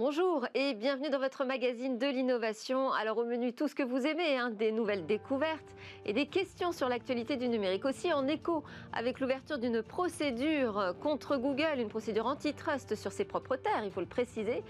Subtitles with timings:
[0.00, 2.92] Bonjour et bienvenue dans votre magazine de l'innovation.
[2.92, 5.74] Alors au menu tout ce que vous aimez, hein, des nouvelles découvertes
[6.06, 8.62] et des questions sur l'actualité du numérique aussi en écho
[8.92, 13.98] avec l'ouverture d'une procédure contre Google, une procédure antitrust sur ses propres terres, il faut
[13.98, 14.62] le préciser.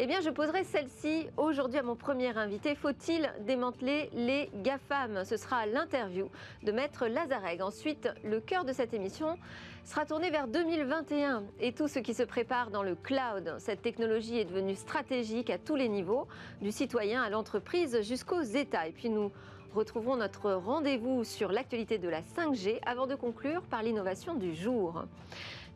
[0.00, 2.74] Eh bien je poserai celle-ci aujourd'hui à mon premier invité.
[2.74, 5.24] Faut-il démanteler les GAFAM?
[5.24, 6.28] Ce sera l'interview
[6.64, 7.62] de Maître Lazareg.
[7.62, 9.38] Ensuite, le cœur de cette émission
[9.84, 13.56] sera tourné vers 2021 et tout ce qui se prépare dans le cloud.
[13.58, 16.28] Cette technologie est devenue stratégique à tous les niveaux,
[16.60, 18.86] du citoyen à l'entreprise jusqu'aux États.
[18.86, 19.32] Et puis nous
[19.74, 25.04] retrouvons notre rendez-vous sur l'actualité de la 5G avant de conclure par l'innovation du jour.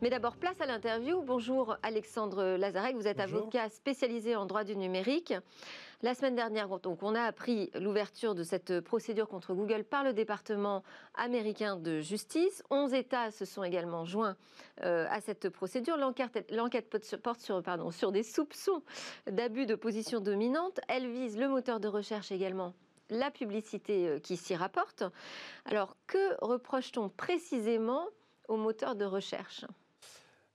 [0.01, 1.21] Mais d'abord, place à l'interview.
[1.23, 5.33] Bonjour Alexandre Lazarek, vous êtes avocat spécialisé en droit du numérique.
[6.03, 6.69] La semaine dernière,
[7.01, 10.83] on a appris l'ouverture de cette procédure contre Google par le département
[11.15, 12.61] américain de justice.
[12.69, 14.37] 11 États se sont également joints
[14.83, 15.97] euh, à cette procédure.
[15.97, 18.83] L'enquête porte sur, des soupçons
[19.25, 20.79] d'abus de position dominante.
[20.87, 22.75] Elle vise le moteur de recherche également
[23.09, 25.03] la publicité euh, qui s'y rapporte.
[25.65, 28.05] Alors, que reproche-t-on précisément
[28.47, 29.65] aux moteurs de recherche?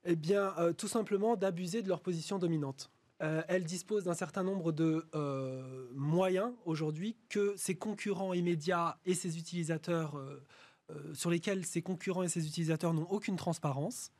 [0.05, 2.92] Eh bien, euh, tout simplement d'abuser de leur position dominante.
[3.21, 9.13] Euh, elle dispose d'un certain nombre de euh, moyens aujourd'hui que ses concurrents immédiats et
[9.13, 14.11] ses utilisateurs, euh, sur lesquels ses concurrents et ses utilisateurs n'ont aucune transparence,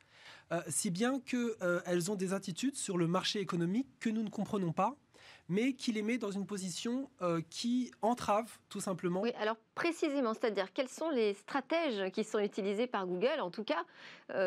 [0.68, 4.96] si bien qu'elles ont des attitudes sur le marché économique que nous ne comprenons pas
[5.48, 7.10] mais qui les met dans une position
[7.50, 9.20] qui entrave tout simplement.
[9.20, 13.64] Oui, alors précisément, c'est-à-dire quels sont les stratèges qui sont utilisés par Google, en tout
[13.64, 13.84] cas,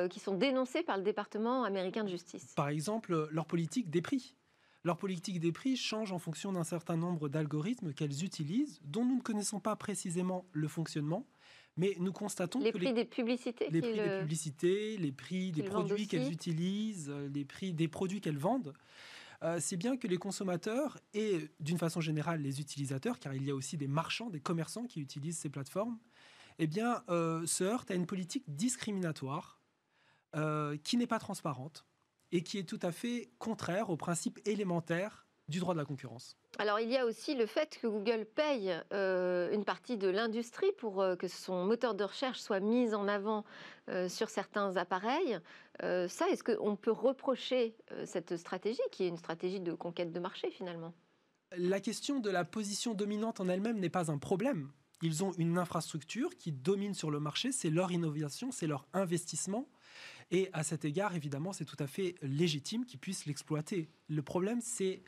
[0.08, 2.54] qui sont dénoncés par le département américain de justice?
[2.56, 4.36] Par exemple, leur politique des prix.
[4.84, 9.18] Leur politique des prix change en fonction d'un certain nombre d'algorithmes qu'elles utilisent, dont nous
[9.18, 11.26] ne connaissons pas précisément le fonctionnement,
[11.76, 16.08] mais nous constatons les prix des publicités, les prix des publicités, les prix des produits
[16.08, 18.74] qu'elles utilisent, euh, les prix des produits qu'elles vendent.
[19.44, 23.52] Euh, c'est bien que les consommateurs et d'une façon générale les utilisateurs, car il y
[23.52, 26.00] a aussi des marchands, des commerçants qui utilisent ces plateformes,
[26.60, 29.56] eh bien, euh, se heurtent à une politique discriminatoire
[30.84, 31.84] qui n'est pas transparente,
[32.32, 36.38] et qui est tout à fait contraire aux principes élémentaires du droit de la concurrence.
[36.60, 40.72] Alors il y a aussi le fait que Google paye euh, une partie de l'industrie
[40.80, 43.46] pour euh, que son moteur de recherche soit mis en avant
[43.90, 45.40] euh, sur certains appareils.
[45.80, 47.76] ça, est-ce qu'on peut reprocher
[48.06, 50.94] cette stratégie qui est une stratégie de conquête de marché finalement?
[51.56, 54.72] La question de la position dominante en elle-même n'est pas un problème.
[55.04, 59.70] Ils ont une infrastructure qui domine sur le marché, c'est leur innovation, c'est leur investissement.
[60.32, 63.90] Et à cet égard, évidemment, c'est tout à fait légitime qu'ils puissent l'exploiter.
[64.10, 65.04] Le problème, c'est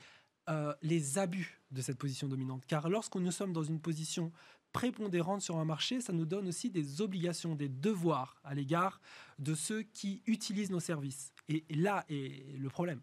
[0.50, 2.64] euh, les abus de cette position dominante.
[2.66, 4.32] Car lorsque nous sommes dans une position
[4.74, 9.02] prépondérante sur un marché, ça nous donne aussi des obligations, des devoirs à l'égard
[9.40, 11.34] de ceux qui utilisent nos services.
[11.48, 13.02] Et là est le problème.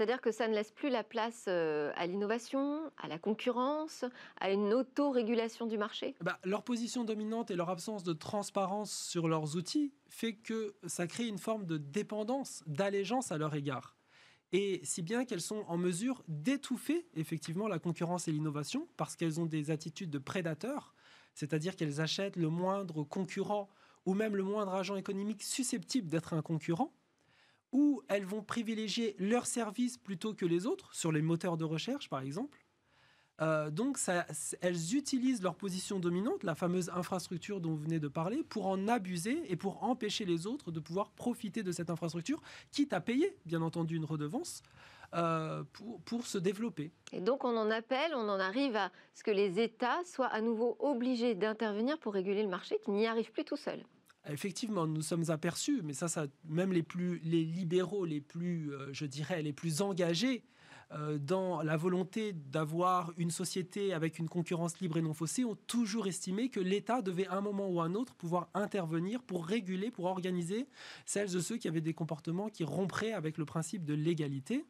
[0.00, 4.06] C'est-à-dire que ça ne laisse plus la place euh, à l'innovation, à la concurrence,
[4.40, 6.14] à une autorégulation du marché?
[6.22, 11.06] Bah, Leur position dominante et leur absence de transparence sur leurs outils fait que ça
[11.06, 13.94] crée une forme de dépendance, d'allégeance à leur égard.
[14.52, 19.40] Et si bien qu'elles sont en mesure d'étouffer effectivement la concurrence et l'innovation parce qu'elles
[19.40, 20.94] ont des attitudes de prédateurs,
[21.34, 23.68] c'est-à-dire qu'elles achètent le moindre concurrent
[24.06, 26.92] ou même le moindre agent économique susceptible d'être un concurrent
[27.72, 32.08] où elles vont privilégier leurs services plutôt que les autres, sur les moteurs de recherche
[32.08, 32.58] par exemple.
[33.40, 33.98] Euh, donc,
[34.60, 38.88] elles utilisent leur position dominante, la fameuse infrastructure dont vous venez de parler, pour en
[38.88, 42.40] abuser et pour empêcher les autres de pouvoir profiter de cette infrastructure,
[42.70, 44.62] quitte à payer, bien entendu, une redevance.
[45.12, 46.92] Euh, pour, pour, se développer.
[47.12, 50.40] Et donc on en appelle, on en arrive à ce que les États soient à
[50.40, 53.82] nouveau obligés d'intervenir pour réguler le marché, qui n'y arrivent plus tout seuls.
[54.28, 58.92] Effectivement, nous sommes aperçus, mais ça, ça même les plus les libéraux, les plus, euh,
[58.92, 60.44] je dirais, les plus engagés
[61.20, 66.06] dans la volonté d'avoir une société avec une concurrence libre et non faussée, ont toujours
[66.06, 69.90] estimé que l'État devait à un moment ou à un autre pouvoir intervenir pour réguler,
[69.90, 70.66] pour organiser
[71.06, 74.64] celles de ceux qui avaient des comportements qui rompraient avec le principe de l'égalité.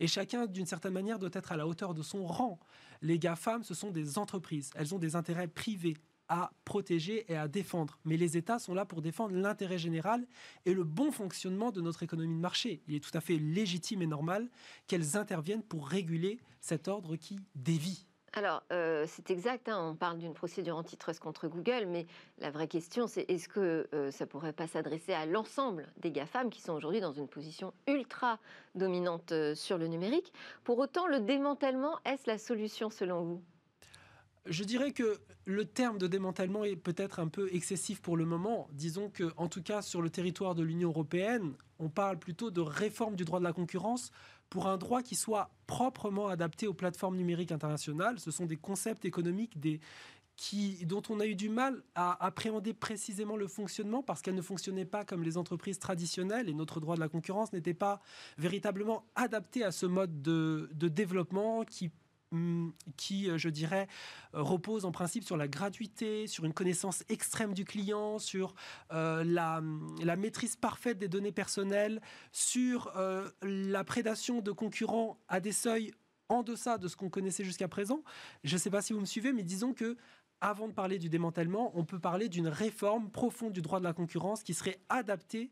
[0.00, 2.58] Et chacun, d'une certaine manière, doit être à la hauteur de son rang.
[3.02, 4.70] Les GAFAM, ce sont des entreprises.
[4.74, 5.96] Elles ont des intérêts privés
[6.28, 7.98] à protéger et à défendre.
[8.04, 10.26] Mais les États sont là pour défendre l'intérêt général
[10.66, 12.82] et le bon fonctionnement de notre économie de marché.
[12.86, 14.48] Il est tout à fait légitime et normal
[14.86, 18.06] qu'elles interviennent pour réguler cet ordre qui dévie.
[18.34, 22.06] Alors, euh, c'est exact, hein, on parle d'une procédure antitrust contre Google, mais
[22.38, 26.10] la vraie question, c'est est-ce que euh, ça ne pourrait pas s'adresser à l'ensemble des
[26.10, 28.38] GAFAM qui sont aujourd'hui dans une position ultra
[28.74, 30.32] dominante euh, sur le numérique?
[30.62, 33.42] Pour autant, le démantèlement, est-ce la solution selon vous?
[34.46, 38.68] Je dirais que le terme de démantèlement est peut-être un peu excessif pour le moment.
[38.72, 42.60] Disons que, en tout cas, sur le territoire de l'Union européenne, on parle plutôt de
[42.60, 44.10] réforme du droit de la concurrence
[44.50, 48.18] pour un droit qui soit proprement adapté aux plateformes numériques internationales.
[48.18, 49.80] Ce sont des concepts économiques, des,
[50.36, 54.42] qui, dont on a eu du mal à appréhender précisément le fonctionnement parce qu'elles ne
[54.42, 58.00] fonctionnaient pas comme les entreprises traditionnelles et notre droit de la concurrence n'était pas
[58.38, 61.90] véritablement adapté à ce mode de, de développement qui
[62.96, 63.88] qui, euh, je dirais,
[64.34, 68.54] euh, repose en principe sur la gratuité, sur une connaissance extrême du client, sur
[68.92, 69.62] euh, la,
[70.02, 72.00] la, maîtrise parfaite des données personnelles,
[72.32, 72.92] sur
[73.42, 75.92] la prédation de concurrents à des seuils
[76.28, 78.02] en deçà de ce qu'on connaissait jusqu'à présent.
[78.44, 79.96] Je ne sais pas si vous me suivez, mais disons que
[80.40, 83.92] avant de parler du démantèlement, on peut parler d'une réforme profonde du droit de la
[83.92, 85.50] concurrence qui serait adaptée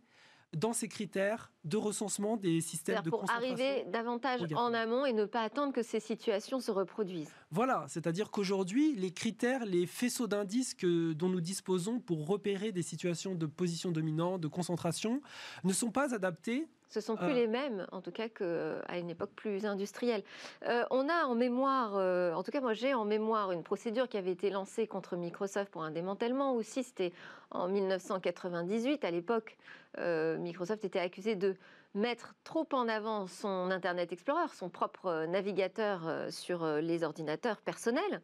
[0.55, 5.25] dans ces critères de recensement des systèmes de pour arriver davantage en amont et ne
[5.25, 7.33] pas attendre que ces situations se reproduisent.
[7.53, 13.35] Voilà, c'est-à-dire qu'aujourd'hui, les critères, les faisceaux d'indices dont nous disposons pour repérer des situations
[13.35, 15.21] de position dominante, de concentration,
[15.63, 17.35] ne sont pas adaptés ce sont plus euh...
[17.35, 20.23] les mêmes, en tout cas, qu'à une époque plus industrielle.
[20.69, 24.09] Euh, on a en mémoire, euh, en tout cas moi j'ai en mémoire une procédure
[24.09, 27.13] qui avait été lancée contre Microsoft pour un démantèlement aussi, c'était
[27.51, 29.05] en 1998.
[29.05, 29.57] À l'époque,
[29.99, 31.57] Microsoft était accusé de
[31.97, 38.21] mettre trop en avant son Internet Explorer, son propre navigateur sur les ordinateurs personnels.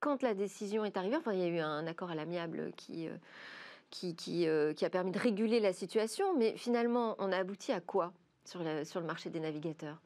[0.00, 3.08] Quand la décision est arrivée, enfin il y a eu un accord à l'amiable qui
[3.92, 8.12] qui, euh, a permis de réguler la situation, mais finalement, on a abouti à quoi
[8.44, 10.00] sur le marché des navigateurs?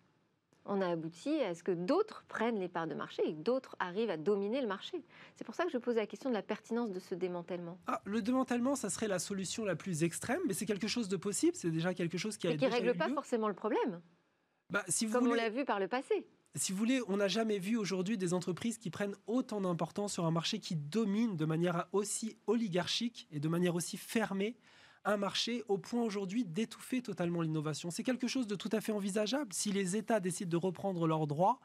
[0.67, 3.77] On a abouti à ce que d'autres prennent les parts de marché et que d'autres
[3.79, 5.03] arrivent à dominer le marché.
[5.37, 7.79] C'est pour ça que je pose la question de la pertinence de ce démantèlement.
[7.87, 11.17] Ah, le démantèlement, ça serait la solution la plus extrême, mais c'est quelque chose de
[11.17, 14.01] possible, c'est déjà quelque chose qui a et qui ne règle pas forcément le problème.
[14.71, 15.41] Bah, si vous Comme voulez...
[15.41, 16.27] on l'a vu par le passé
[16.57, 20.25] si vous voulez, on n'a jamais vu aujourd'hui des entreprises qui prennent autant d'importance sur
[20.25, 24.57] un marché qui domine de manière aussi oligarchique et de manière aussi fermée
[25.07, 27.91] un marché au point aujourd'hui d'étouffer totalement l'innovation.
[27.91, 29.53] C'est quelque chose de tout à fait envisageable.
[29.53, 31.61] Si les États décident de reprendre leurs droits,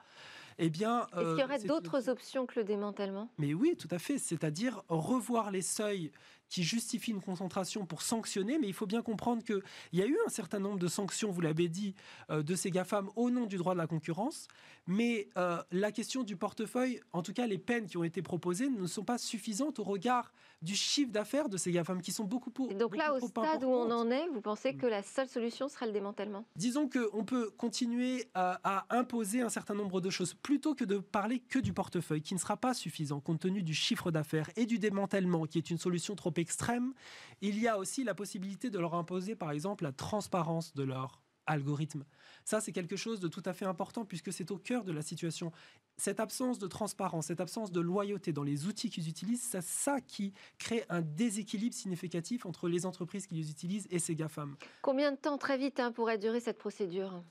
[0.60, 1.08] eh bien...
[1.18, 3.30] Est-ce qu'il y aurait d'autres options que le démantèlement?
[3.38, 4.20] Mais oui, tout à fait.
[4.20, 6.12] C'est-à-dire revoir les seuils
[6.52, 9.64] qui justifie une concentration pour sanctionner, mais il faut bien comprendre qu'il
[9.94, 11.96] y a eu un certain nombre de sanctions, vous l'avez dit,
[12.30, 14.50] euh, de ces GAFAM au nom du droit de la concurrence,
[14.86, 18.68] mais euh, la question du portefeuille, en tout cas les peines qui ont été proposées,
[18.68, 22.52] ne sont pas suffisantes au regard du chiffre d'affaires de ces GAFAM qui sont beaucoup
[22.52, 22.70] pour.
[22.70, 25.70] Et donc là, au stade où on en est, vous pensez que la seule solution
[25.70, 26.46] serait le démantèlement?
[26.56, 30.98] Disons qu'on peut continuer à, à, imposer un certain nombre de choses plutôt que de
[31.00, 34.66] parler que du portefeuille, qui ne sera pas suffisant compte tenu du chiffre d'affaires et
[34.66, 36.94] du démantèlement, qui est une solution trop extrême,
[37.42, 41.22] il y a aussi la possibilité de leur imposer, par exemple, la transparence de leur
[41.46, 42.06] algorithme.
[42.46, 45.02] Ça, c'est quelque chose de tout à fait important puisque c'est au cœur de la
[45.02, 45.52] situation.
[45.98, 50.02] Cette absence de transparence, cette absence de loyauté dans les outils qu'ils utilisent, c'est ça
[50.02, 54.56] qui crée un déséquilibre significatif entre les entreprises qui les utilisent et ces GAFAM.
[54.82, 57.24] Combien de temps, très vite, hein, pourrait durer cette procédure?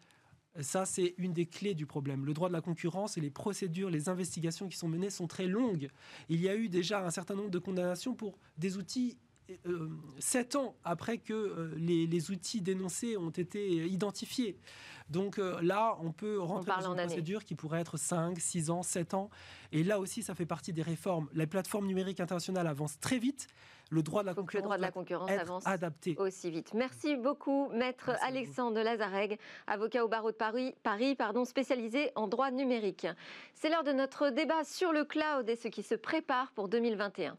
[0.58, 2.24] Ça, c'est une des clés du problème.
[2.24, 5.46] Le droit de la concurrence et les procédures, les investigations qui sont menées sont très
[5.46, 5.88] longues.
[6.28, 9.16] Il y a eu déjà un certain nombre de condamnations pour des outils
[9.66, 9.88] euh,
[10.18, 14.56] sept ans après que euh, les, les, outils dénoncés ont été identifiés.
[15.08, 18.70] Donc euh, là, on peut rentrer on dans une procédure qui pourrait être 5, 6
[18.70, 19.28] ans, 7 ans.
[19.72, 21.28] Et là aussi, ça fait partie des réformes.
[21.32, 23.48] La plateforme numérique internationale avance très vite
[23.90, 26.14] le droit de la concurrence, le droit de la concurrence avance adapté.
[26.18, 26.72] aussi vite.
[26.74, 32.28] Merci beaucoup, maître Merci Alexandre Lazareg, avocat au barreau de Paris, Paris pardon, spécialisé en
[32.28, 33.06] droit numérique.
[33.54, 37.36] C'est l'heure de notre débat sur le cloud et ce qui se prépare pour 2021.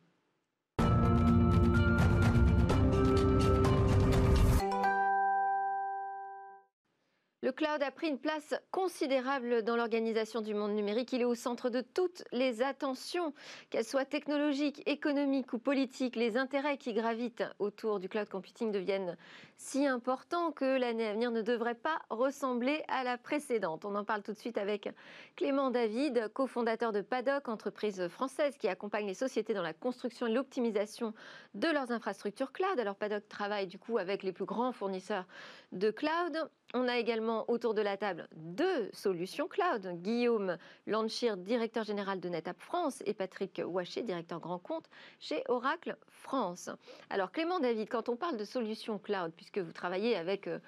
[7.52, 11.12] Le cloud a pris une place considérable dans l'organisation du monde numérique.
[11.12, 13.34] Il est au centre de toutes les attentions,
[13.70, 16.16] qu'elles soient technologiques, économiques ou politiques.
[16.16, 19.18] Les intérêts qui gravitent autour du cloud computing deviennent
[19.58, 23.84] si importants que l'année à venir ne devrait pas ressembler à la précédente.
[23.84, 24.88] On en parle tout de suite avec
[25.36, 30.32] Clément David, cofondateur de Paddock, entreprise française qui accompagne les sociétés dans la construction et
[30.32, 31.14] l'optimisation
[31.54, 32.80] de leurs infrastructures cloud.
[32.80, 35.26] Alors Paddock travaille du coup avec les plus grands fournisseurs
[35.74, 36.50] de cloud.
[36.74, 40.02] On a également autour de la table deux solutions cloud.
[40.02, 44.86] Guillaume Lanchir, directeur général de NetApp France, et Patrick Waché, directeur grand compte
[45.20, 46.70] chez Oracle France.
[47.10, 50.60] Alors Clément David, quand on parle de solutions cloud, puisque vous travaillez avec euh,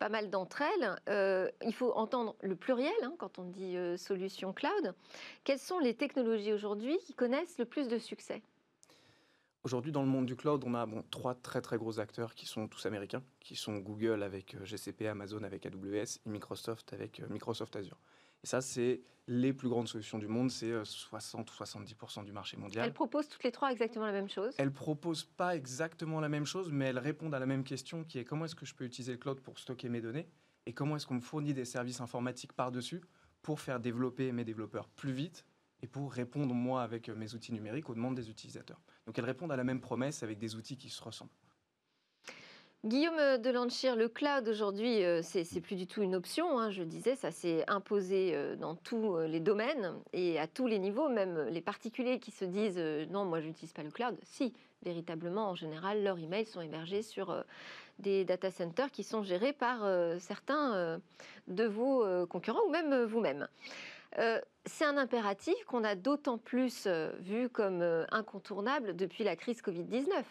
[0.00, 3.96] pas mal d'entre elles, euh, il faut entendre le pluriel hein, quand on dit euh,
[3.96, 4.92] solutions cloud.
[5.44, 8.42] Quelles sont les technologies aujourd'hui qui connaissent le plus de succès?
[9.64, 12.44] Aujourd'hui, dans le monde du cloud, on a bon, trois très très gros acteurs qui
[12.44, 17.20] sont tous américains, qui sont Google avec euh, GCP, Amazon avec AWS et Microsoft avec
[17.20, 17.98] euh, Microsoft Azure.
[18.42, 22.58] Et ça, c'est les plus grandes solutions du monde, c'est 60 ou 70% du marché
[22.58, 22.84] mondial.
[22.84, 24.52] Elles proposent toutes les trois exactement la même chose?
[24.58, 28.18] Elles proposent pas exactement la même chose, mais elles répondent à la même question qui
[28.18, 30.28] est comment est-ce que je peux utiliser le cloud pour stocker mes données
[30.66, 33.00] et comment est-ce qu'on me fournit des services informatiques par-dessus
[33.40, 35.46] pour faire développer mes développeurs plus vite
[35.84, 38.80] et pour répondre, moi, avec mes outils numériques, aux demandes des utilisateurs.
[39.04, 41.30] Donc elles répondent à la même promesse avec des outils qui se ressemblent.
[42.86, 46.58] Guillaume Delanchir, le cloud aujourd'hui, euh, c'est plus du tout une option.
[46.58, 50.66] Hein, je disais, ça s'est imposé euh, dans tous euh, les domaines et à tous
[50.66, 54.16] les niveaux, même les particuliers qui se disent non, moi je n'utilise pas le cloud.
[54.22, 57.44] Si, véritablement, en général, leurs emails sont hébergés sur
[57.98, 59.80] des data centers qui sont gérés par
[60.18, 61.00] certains
[61.46, 63.48] de vos concurrents ou même vous-même.
[64.66, 66.86] C'est un impératif qu'on a d'autant plus
[67.20, 70.24] vu comme incontournable depuis la crise Covid-19.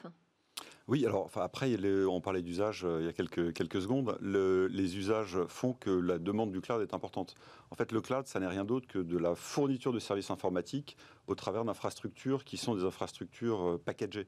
[0.90, 4.18] Oui, alors enfin, après, on parlait d'usage euh, il y a quelques, quelques secondes.
[4.22, 7.36] les usages font que la demande du cloud est importante.
[7.72, 10.98] En fait, le cloud, ça n'est rien d'autre que de la fourniture de services informatiques
[11.28, 14.28] au travers d'infrastructures qui sont des infrastructures euh, packagées.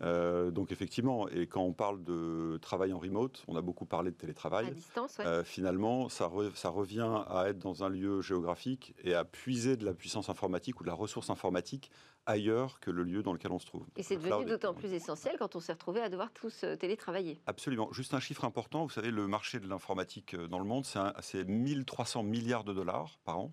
[0.00, 4.12] Euh, donc effectivement, et quand on parle de travail en remote, on a beaucoup parlé
[4.12, 4.68] de télétravail.
[4.68, 9.76] À distance, finalement, ça, ça revient à être dans un lieu géographique et à puiser
[9.76, 11.90] de la puissance informatique ou de la ressource informatique
[12.28, 13.86] ailleurs que le lieu dans lequel on se trouve.
[13.96, 17.40] Et c'est devenu d'autant plus essentiel quand on s'est retrouvé à devoir tous euh, télétravailler.
[17.46, 17.90] Absolument.
[17.92, 20.84] Juste un chiffre important, vous savez, le marché de l'informatique euh, dans le monde,
[21.20, 23.52] c'est 1300 milliards de dollars par an.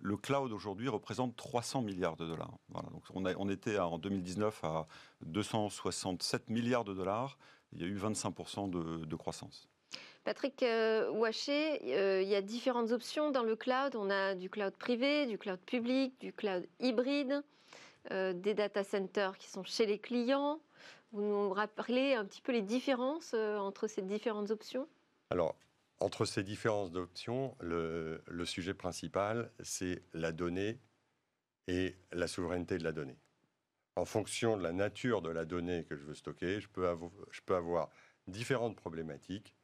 [0.00, 2.56] Le cloud aujourd'hui représente 300 milliards de dollars.
[2.70, 4.86] Voilà, donc on, a, on était en 2019 à
[5.26, 7.38] 267 milliards de dollars.
[7.72, 9.68] Il y a eu 25% de, de croissance.
[10.24, 13.94] Patrick euh, Ouaché, il y a différentes options dans le cloud.
[13.96, 17.42] On a du cloud privé, du cloud public, du cloud hybride.
[18.10, 20.60] Euh, des data centers qui sont chez les clients.
[21.12, 24.86] Vous nous rappelez un petit peu les différences euh, entre ces différentes options?
[25.30, 25.56] Alors,
[26.00, 30.80] entre ces différentes options, le, sujet principal, c'est la donnée
[31.66, 33.16] et la souveraineté de la donnée.
[33.96, 36.86] En fonction de la nature de la donnée que je veux stocker, je peux,
[37.30, 37.88] je peux avoir
[38.26, 39.54] différentes problématiques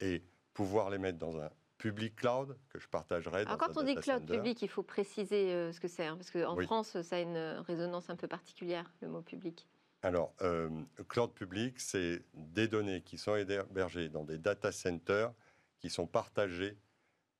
[0.00, 0.22] et
[0.52, 3.42] pouvoir les mettre dans un public cloud que je partagerai.
[3.42, 6.30] Alors quand on dit cloud public, il faut préciser euh, ce que c'est, hein, parce
[6.30, 9.68] qu'en France, ça a une résonance un peu particulière, le mot public.
[10.02, 10.70] Alors, euh,
[11.08, 15.32] cloud public, c'est des données qui sont hébergées dans des data centers
[15.78, 16.76] qui sont partagées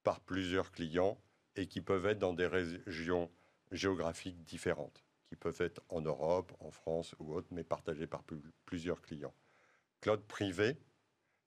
[0.03, 1.19] par plusieurs clients
[1.57, 3.31] et qui peuvent être dans des régions
[3.73, 8.23] géographiques différentes, qui peuvent être en Europe, en France ou autre, mais partagées par
[8.65, 9.35] plusieurs clients.
[10.01, 10.77] Cloud privé,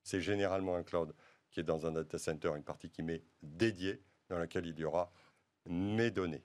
[0.04, 1.14] c'est généralement un cloud
[1.52, 4.84] qui est dans un data center, une partie qui m'est dédiée, dans laquelle il y
[4.84, 5.12] aura
[5.66, 6.44] mes données.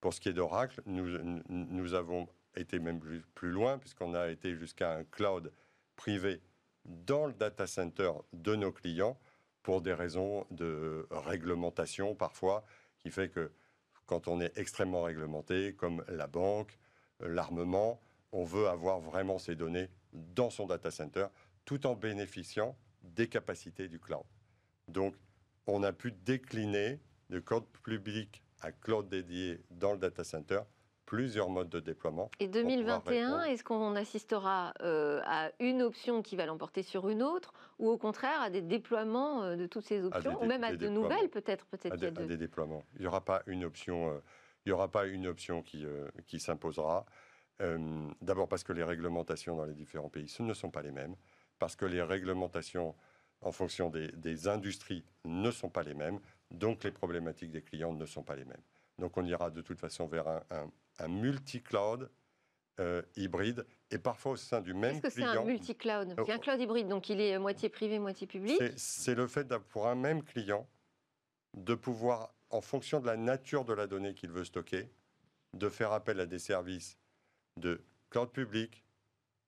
[0.00, 3.00] Pour ce qui est d'Oracle, nous, avons été même
[3.34, 5.52] plus loin, puisqu'on a été jusqu'à un cloud
[5.96, 6.40] privé
[6.84, 9.18] dans le data center de nos clients,
[9.62, 12.64] pour des raisons de réglementation parfois,
[13.00, 13.52] qui fait que
[14.06, 16.78] quand on est extrêmement réglementé, comme la banque,
[17.20, 18.00] l'armement,
[18.32, 21.26] on veut avoir vraiment ces données dans son data center,
[21.64, 22.78] tout en bénéficiant
[23.14, 24.24] des capacités du cloud.
[24.88, 25.14] Donc,
[25.66, 27.00] on a pu décliner
[27.30, 30.60] de cloud public à cloud dédié dans le data center
[31.08, 32.30] plusieurs modes de déploiement.
[32.38, 37.54] Et 2021, est-ce qu'on assistera euh, à une option qui va l'emporter sur une autre,
[37.78, 40.88] ou au contraire à des déploiements euh, de toutes ces options, ou même à de
[40.88, 42.84] nouvelles peut-être peut-être à, des, déploiements.
[42.96, 44.18] Il n'y aura pas une option, euh,
[44.66, 45.86] il y aura pas une option qui,
[46.26, 47.06] qui s'imposera.
[48.20, 51.16] D'abord parce que les réglementations dans les différents pays ce ne sont pas les mêmes
[51.58, 52.94] parce que les réglementations
[53.40, 56.18] en fonction des, industries ne sont pas les mêmes,
[56.50, 58.62] donc les problématiques des clients ne sont pas les mêmes.
[58.98, 62.10] Donc on ira de toute façon vers un, multi-cloud
[62.80, 65.00] euh, hybride et parfois au sein du même client.
[65.02, 66.14] Qu'est-ce que c'est un multi-cloud?
[66.24, 69.86] C'est un cloud hybride, donc il est moitié privé, moitié public C'est le fait pour
[69.86, 70.68] un même client
[71.56, 74.90] de pouvoir, en fonction de la nature de la donnée qu'il veut stocker,
[75.54, 76.98] de faire appel à des services
[77.56, 78.84] de cloud public,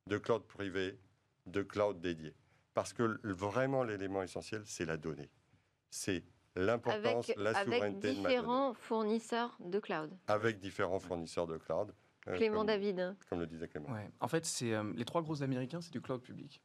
[0.07, 0.99] de cloud privé,
[1.47, 2.35] de cloud dédié.
[2.75, 5.31] Parce que vraiment, l'élément essentiel, c'est la donnée.
[5.91, 6.25] C'est
[6.57, 10.17] l'importance, la souveraineté avec différents fournisseurs de cloud.
[10.29, 11.95] Avec différents fournisseurs de cloud.
[12.29, 13.17] Euh, Clément David.
[13.29, 13.89] Comme le disait Clément.
[14.21, 16.63] En fait, c'est euh, les trois gros américains, c'est du cloud public.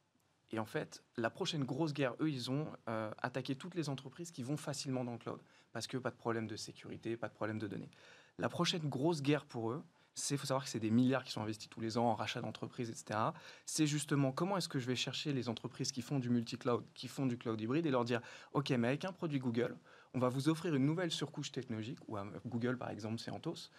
[0.52, 4.32] Et en fait, la prochaine grosse guerre, eux, ils ont euh, attaqué toutes les entreprises
[4.32, 5.42] qui vont facilement dans le cloud.
[5.72, 7.90] Parce que pas de problème de sécurité, pas de problème de données.
[8.38, 9.84] La prochaine grosse guerre pour eux,
[10.32, 12.42] il faut savoir que c'est des milliards qui sont investis tous les ans en rachat
[12.42, 13.20] d'entreprises, etc.
[13.66, 17.08] C'est justement comment est-ce que je vais chercher les entreprises qui font du multi-cloud, qui
[17.08, 18.22] font du cloud hybride et leur dire,
[18.54, 19.76] OK, mais avec un produit Google,
[20.14, 23.70] on va vous offrir une nouvelle surcouche technologique, ou Google par exemple, c'est Anthos,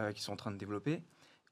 [0.00, 1.02] euh, qui sont en train de développer.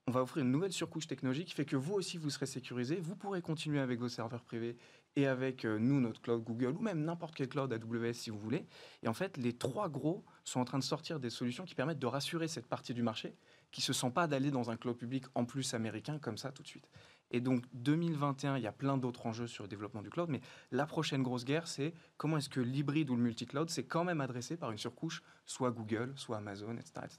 [0.08, 2.96] On va offrir une nouvelle surcouche technologique qui fait que vous aussi, vous serez sécurisé.
[2.96, 4.76] Vous pourrez continuer avec vos serveurs privés
[5.14, 8.38] et avec euh, nous, notre cloud Google, ou même n'importe quel cloud AWS si vous
[8.38, 8.66] voulez.
[9.04, 12.00] Et en fait, les trois gros sont en train de sortir des solutions qui permettent
[12.00, 13.36] de rassurer cette partie du marché
[13.72, 16.62] qui se sent pas d'aller dans un cloud public en plus américain comme ça tout
[16.62, 16.88] de suite.
[17.32, 20.42] Et donc 2021, il y a plein d'autres enjeux sur le développement du cloud, mais
[20.70, 24.20] la prochaine grosse guerre, c'est comment est-ce que l'hybride ou le multi-cloud, c'est quand même
[24.20, 26.92] adressé par une surcouche, soit Google, soit Amazon, etc.
[27.04, 27.18] etc.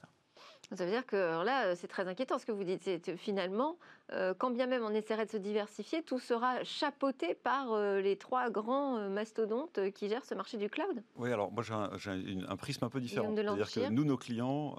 [0.72, 2.82] Ça veut dire que là, euh, c'est très inquiétant ce que vous dites.
[2.82, 3.76] C'est finalement,
[4.12, 8.50] euh, quand bien même on essaierait de se diversifier, tout sera chapeauté par les trois
[8.50, 11.02] grands mastodontes qui gèrent ce marché du cloud.
[11.16, 11.90] Oui, alors moi j'ai un,
[12.48, 13.34] un, prisme un peu différent.
[13.34, 14.76] C'est-à-dire que nous, nos clients,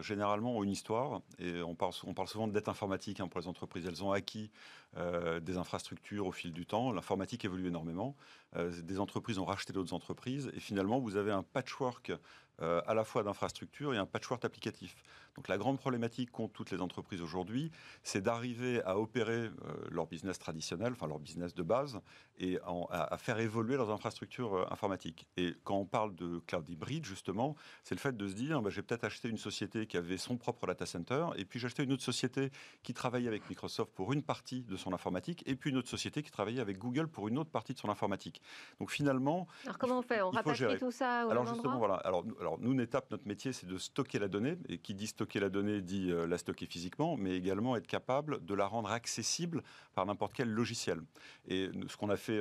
[0.00, 3.40] généralement, ont une histoire et on parle, on parle souvent de dette informatique hein, pour
[3.40, 3.86] les entreprises.
[3.86, 4.50] Elles ont acquis
[4.96, 6.92] des infrastructures au fil du temps.
[6.92, 8.16] L'informatique évolue énormément.
[8.56, 12.12] des entreprises ont racheté d'autres entreprises et finalement, vous avez un patchwork
[12.60, 15.02] euh, à la fois d'infrastructures et un patchwork applicatif.
[15.36, 17.70] Donc la grande problématique qu'ont toutes les entreprises aujourd'hui,
[18.02, 19.50] c'est d'arriver à opérer euh,
[19.90, 22.00] leur business traditionnel, enfin leur business de base,
[22.38, 22.58] et
[22.90, 25.26] à, faire évoluer leurs infrastructures euh, informatiques.
[25.36, 28.70] Et quand on parle de cloud hybride, justement, c'est le fait de se dire, bah,
[28.70, 31.82] j'ai peut-être acheté une société qui avait son propre data center, et puis j'ai acheté
[31.82, 32.50] une autre société
[32.82, 36.22] qui travaillait avec Microsoft pour une partie de son informatique, et puis une autre société
[36.22, 38.42] qui travaillait avec Google pour une autre partie de son informatique.
[38.80, 39.46] Donc finalement...
[39.64, 40.20] Alors comment on fait?
[40.20, 41.94] On rapatrie tout ça au Alors justement, voilà.
[41.94, 45.06] Alors, alors nous, une étape, notre métier, c'est de stocker la donnée, et qui dit
[45.06, 48.90] stocker la donnée dit euh, la stocker physiquement, mais également être capable de la rendre
[48.90, 49.62] accessible
[49.94, 51.00] par n'importe quel logiciel.
[51.48, 52.40] Et ce qu'on a fait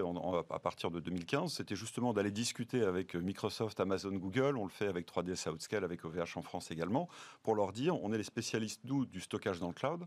[0.50, 4.88] à partir de 2015, c'était justement d'aller discuter avec Microsoft, Amazon, Google, on le fait
[4.88, 7.10] avec 3ds Outscale, avec OVH en France également,
[7.44, 10.06] pour leur dire, on est les spécialistes, du stockage dans le cloud,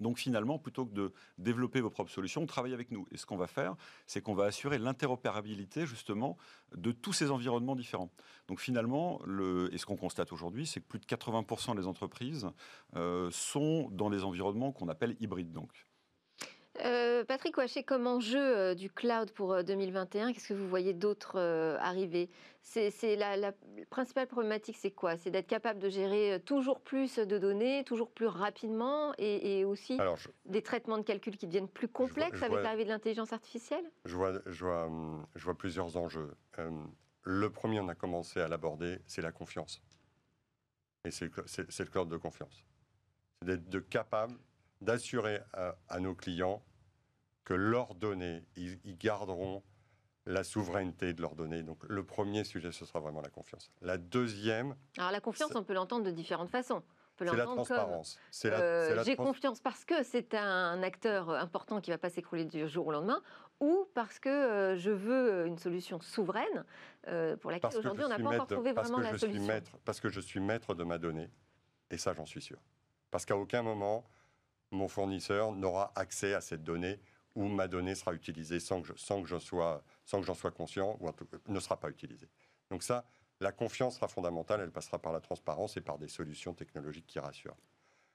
[0.00, 3.06] donc finalement, plutôt que de développer vos propres solutions, travaillez avec nous.
[3.12, 3.76] Et ce qu'on va faire,
[4.06, 6.36] c'est qu'on va assurer l'interopérabilité justement
[6.74, 8.10] de tous ces environnements différents.
[8.48, 12.48] Donc finalement, le, et ce qu'on constate aujourd'hui, c'est que plus de 80% des entreprises
[12.96, 15.52] euh, sont dans des environnements qu'on appelle hybrides.
[15.52, 15.86] Donc.
[16.84, 20.92] Euh, Patrick Ouaché, comme enjeu euh, du cloud pour 2021, euh, qu'est-ce que vous voyez
[20.92, 21.38] d'autres
[21.80, 22.30] arriver?
[22.62, 23.52] C'est la,
[23.90, 25.16] principale problématique, c'est quoi?
[25.16, 29.98] C'est d'être capable de gérer toujours plus de données, toujours plus rapidement, et, aussi
[30.44, 33.84] des traitements de calcul qui deviennent plus complexes avec l'arrivée de l'intelligence artificielle?
[34.04, 36.30] Je vois, je, vois, hum, je vois, plusieurs enjeux.
[37.22, 39.82] le premier, on a commencé à l'aborder, c'est la confiance.
[41.04, 42.64] Et c'est le cloud de confiance.
[43.40, 44.36] C'est d'être capable
[44.80, 46.62] d'assurer à, nos clients
[47.50, 49.64] que leurs données, ils, garderont
[50.24, 51.64] la souveraineté de leurs données.
[51.64, 53.72] Donc le premier sujet, ce sera vraiment la confiance.
[53.82, 54.76] La deuxième...
[54.98, 56.80] Alors la confiance, on peut l'entendre de différentes façons.
[57.18, 58.20] C'est la transparence.
[58.44, 62.68] Euh, j'ai confiance parce que c'est un acteur important qui ne va pas s'écrouler du
[62.68, 63.20] jour au lendemain,
[63.58, 66.64] ou parce que euh, je veux une solution souveraine
[67.08, 69.44] euh, pour laquelle aujourd'hui on n'a pas encore trouvé vraiment la solution.
[69.44, 71.28] Maître, parce que je suis maître de ma donnée,
[71.90, 72.58] et ça j'en suis sûr.
[73.10, 74.04] Parce qu'à aucun moment,
[74.70, 77.00] mon fournisseur n'aura accès à cette donnée
[77.34, 80.50] ou ma donnée sera utilisée sans que, je, sans que j'en sois, sans que sois
[80.50, 81.08] conscient ou
[81.52, 82.28] ne sera pas utilisée.
[82.70, 83.04] Donc ça,
[83.40, 87.18] la confiance sera fondamentale, elle passera par la transparence et par des solutions technologiques qui
[87.18, 87.56] rassurent.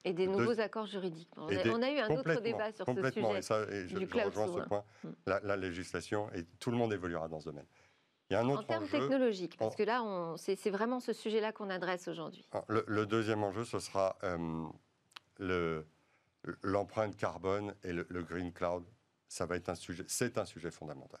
[0.04, 1.32] Et des nouveaux accords juridiques.
[1.36, 3.38] On, a, eu un autre débat sur ce sujet.
[3.38, 4.84] Et, ça, et je, rejoins ce point.
[5.02, 5.08] Mm.
[5.26, 7.66] La, législation, et tout le monde évoluera dans ce domaine.
[8.30, 11.52] Il y a un autre en termes technologiques, parce que là, c'est vraiment ce sujet-là
[11.52, 12.46] qu'on adresse aujourd'hui.
[12.68, 14.66] Le, deuxième enjeu, ce sera euh,
[15.38, 15.86] le,
[16.62, 18.84] l'empreinte carbone et le, green cloud,
[19.36, 21.20] ça va être un sujet, c'est un sujet fondamental.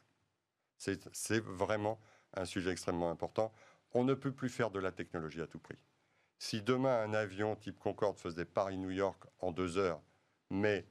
[0.78, 2.00] C'est vraiment
[2.34, 3.52] un sujet extrêmement important.
[3.92, 5.78] On ne peut plus faire de la technologie à tout prix.
[6.38, 10.00] Si demain un avion type Concorde faisait Paris-New York en deux heures,
[10.50, 10.86] mais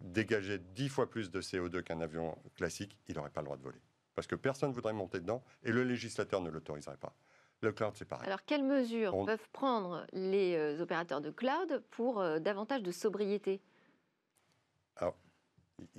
[0.00, 3.62] dégageait dix fois plus de CO2 qu'un avion classique, il n'aurait pas le droit de
[3.62, 3.80] voler.
[4.14, 7.14] Parce que personne ne voudrait monter dedans et le législateur ne l'autoriserait pas.
[7.62, 8.26] Le cloud, c'est pareil.
[8.26, 13.62] Alors, quelles mesures peuvent prendre les euh, opérateurs de cloud pour euh, davantage de sobriété?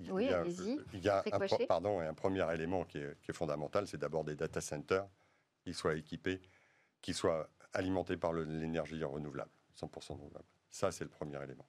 [0.07, 0.79] Il, oui, allez-y.
[0.93, 4.61] Il y a un, pardon, un premier élément qui est, fondamental, c'est d'abord des data
[4.61, 5.07] centers
[5.61, 6.41] qui soient équipés,
[7.01, 10.45] qui soient alimentés par l'énergie renouvelable, 100% renouvelable.
[10.69, 11.67] Ça, c'est le premier élément.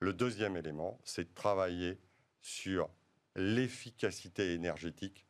[0.00, 1.98] Le deuxième élément, c'est de travailler
[2.40, 2.90] sur
[3.34, 5.26] l'efficacité énergétique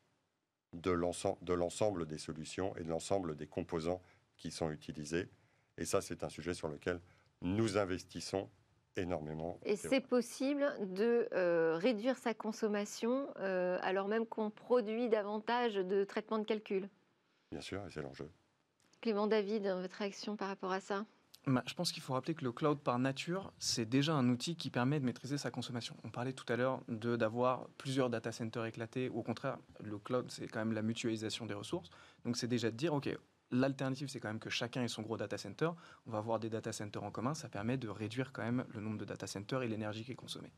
[0.72, 4.02] de l'ensemble des solutions et de l'ensemble des composants
[4.36, 5.30] qui sont utilisés.
[5.78, 7.00] Et ça, c'est un sujet sur lequel
[7.40, 8.50] nous investissons
[9.00, 9.58] énormément.
[9.64, 16.04] Et c'est possible de euh, réduire sa consommation euh, alors même qu'on produit davantage de
[16.04, 16.88] traitements de calcul
[17.50, 18.30] Bien sûr, et c'est l'enjeu.
[19.00, 21.06] Clément David, votre réaction par rapport à ça?
[21.46, 24.54] Bah, je pense qu'il faut rappeler que le cloud par nature, c'est déjà un outil
[24.54, 25.96] qui permet de maîtriser sa consommation.
[26.04, 29.08] On parlait tout à l'heure d'avoir plusieurs data centers éclatés.
[29.08, 31.88] Au contraire, le cloud, c'est quand même la mutualisation des ressources.
[32.24, 33.08] Donc c'est déjà de dire, OK,
[33.50, 35.70] L'alternative, c'est quand même que chacun ait son gros data center.
[36.06, 37.34] On va avoir des data centers en commun.
[37.34, 40.16] Ça permet de réduire quand même le nombre de data centers et l'énergie qui est
[40.16, 40.52] consommée.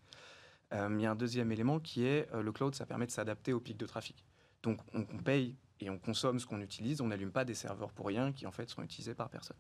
[0.73, 3.11] Euh, il y a un deuxième élément qui est euh, le cloud, ça permet de
[3.11, 4.25] s'adapter au pic de trafic.
[4.63, 7.01] Donc on, paye et on consomme ce qu'on utilise.
[7.01, 9.57] On n'allume pas des serveurs pour rien qui en fait sont utilisés par personne.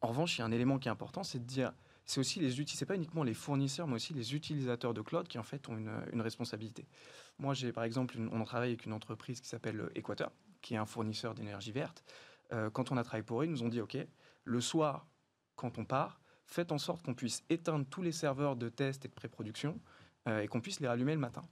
[0.00, 1.72] En revanche, il y a un élément qui est important, c'est de dire
[2.04, 5.38] c'est aussi les c'est pas uniquement les fournisseurs, mais aussi les utilisateurs de cloud qui
[5.38, 6.86] en fait ont une, une responsabilité.
[7.38, 10.78] Moi, j'ai par exemple, une- on travaille avec une entreprise qui s'appelle Equator, qui est
[10.78, 12.04] un fournisseur d'énergie verte.
[12.54, 13.96] Euh, quand on a travaillé pour eux, ils nous ont dit, OK,
[14.44, 15.06] le soir,
[15.56, 19.08] quand on part, faites en sorte qu'on puisse éteindre tous les serveurs de test et
[19.08, 19.80] de pré-production
[20.28, 21.42] euh, et qu'on puisse les rallumer le matin.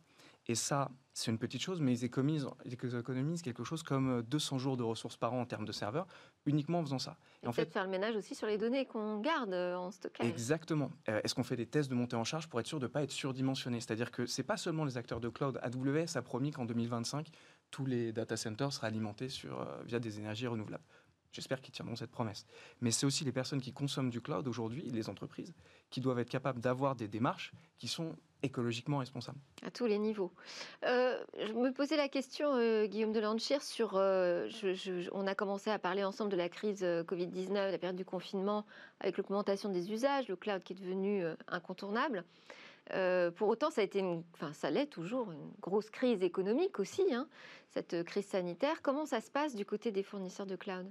[0.46, 4.22] Et ça, c'est une petite chose, mais ils économisent, ils économisent quelque chose comme euh,
[4.22, 6.06] 200 jours de ressources par an en termes de serveurs,
[6.46, 7.16] uniquement en faisant ça.
[7.42, 9.90] Et Et en fait, faire le ménage aussi sur les données qu'on garde euh, en
[9.92, 10.26] stockage.
[10.26, 10.90] Exactement.
[11.08, 12.88] Euh, Est-ce qu'on fait des tests de montée en charge pour être sûr de ne
[12.88, 15.60] pas être surdimensionné C'est-à-dire que c'est pas seulement les acteurs de cloud.
[15.62, 17.28] AWS a promis qu'en 2025,
[17.72, 20.84] tous les data centers seraient alimentés sur, euh, via des énergies renouvelables.
[21.32, 22.46] J'espère qu'ils tiendront cette promesse.
[22.80, 25.52] Mais c'est aussi les personnes qui consomment du cloud aujourd'hui, les entreprises,
[25.90, 29.38] qui doivent être capables d'avoir des démarches qui sont écologiquement responsables.
[29.62, 30.32] À tous les niveaux.
[30.84, 33.94] Euh, je me posais la question, euh, Guillaume Delanchir, sur.
[33.94, 38.66] on a commencé à parler ensemble de la crise euh, Covid-19, la période du confinement,
[39.00, 42.24] avec l'augmentation des usages, le cloud qui est devenu incontournable.
[42.92, 44.02] Euh, pour autant, ça a été,
[44.34, 47.28] enfin, ça l'est toujours, une grosse crise économique aussi, hein,
[47.70, 48.82] cette euh, crise sanitaire.
[48.82, 50.90] Comment ça se passe du côté des fournisseurs de cloud?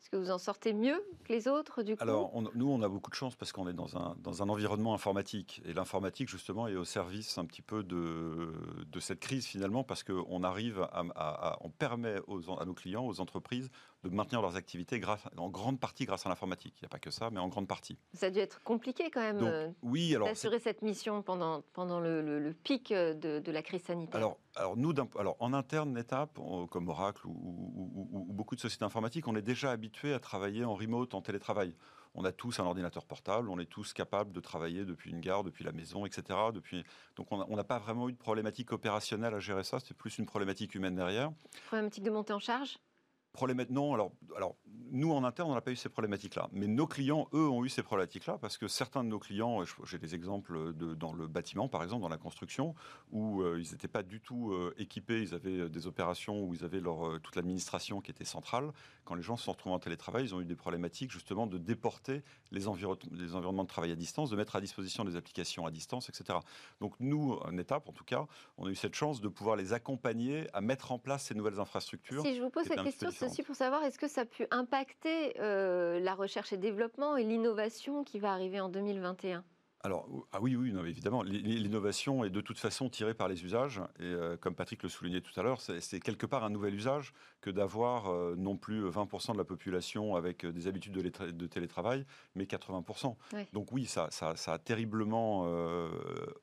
[0.00, 2.02] Est-ce que vous en sortez mieux que les autres, du coup?
[2.02, 4.94] Alors, nous, on a beaucoup de chance parce qu'on est dans un, dans un environnement
[4.94, 5.62] informatique.
[5.64, 8.50] Et l'informatique, justement, est au service un petit peu de,
[8.98, 13.70] cette crise, finalement, parce qu'on arrive à, on permet à nos clients, aux entreprises,
[14.02, 16.74] de maintenir leurs activités grâce, en grande partie grâce à l'informatique.
[16.78, 17.98] Il n'y a pas que ça, mais en grande partie.
[18.14, 20.26] Ça a dû être compliqué quand même Donc, euh, oui, alors.
[20.28, 24.16] d'assurer cette mission pendant, pendant le, le- le pic euh, de, de la crise sanitaire.
[24.16, 26.02] Alors, alors nous, alors en interne,
[26.38, 30.12] on- comme Oracle ou, ou- ou- ou beaucoup de sociétés informatiques, on est déjà habitué
[30.14, 31.74] à travailler en remote, en télétravail.
[32.14, 35.44] On a tous un ordinateur portable, on est tous capables de travailler depuis une gare,
[35.44, 36.38] depuis la maison, etc.
[36.52, 36.84] Depuis...
[37.16, 40.26] Donc on n'a pas vraiment eu de problématique opérationnelle à gérer ça, c'était plus une
[40.26, 41.30] problématique humaine derrière.
[41.68, 42.76] Problématique de montée en charge?
[43.32, 44.56] Problématique, non, alors, alors
[44.94, 46.50] nous en interne, on n'a pas eu ces problématiques-là.
[46.52, 49.98] Mais nos clients, eux, ont eu ces problématiques-là parce que certains de nos clients, j'ai
[49.98, 52.74] des exemples de, dans le bâtiment, par exemple, dans la construction,
[53.10, 56.52] où euh, ils n'étaient pas du tout euh, équipés, ils avaient euh, des opérations où
[56.52, 58.70] ils avaient leur, euh, toute l'administration qui était centrale.
[59.06, 61.56] Quand les gens se sont retrouvés en télétravail, ils ont eu des problématiques justement de
[61.56, 65.64] déporter les, environ- les environnements de travail à distance, de mettre à disposition des applications
[65.64, 66.38] à distance, etc.
[66.82, 68.26] Donc nous, en étape, en tout cas,
[68.58, 71.60] on a eu cette chance de pouvoir les accompagner à mettre en place ces nouvelles
[71.60, 72.22] infrastructures.
[72.26, 74.46] Si je vous pose cette question, c'est aussi pour savoir est-ce que ça a pu
[74.50, 79.44] impacter euh, la recherche et développement et l'innovation qui va arriver en 2021
[79.84, 81.24] Alors, ah oui, oui, non, évidemment.
[81.24, 83.80] L'innovation est de toute façon tirée par les usages.
[83.98, 87.12] Et euh, comme Patrick le soulignait tout à l'heure, c'est quelque part un nouvel usage
[87.40, 91.32] que d'avoir euh, non plus 20% de la population avec euh, des habitudes de, létra-
[91.32, 93.16] de télétravail, mais 80%.
[93.32, 93.48] Ouais.
[93.52, 95.88] Donc oui, ça, ça- ça a terriblement euh,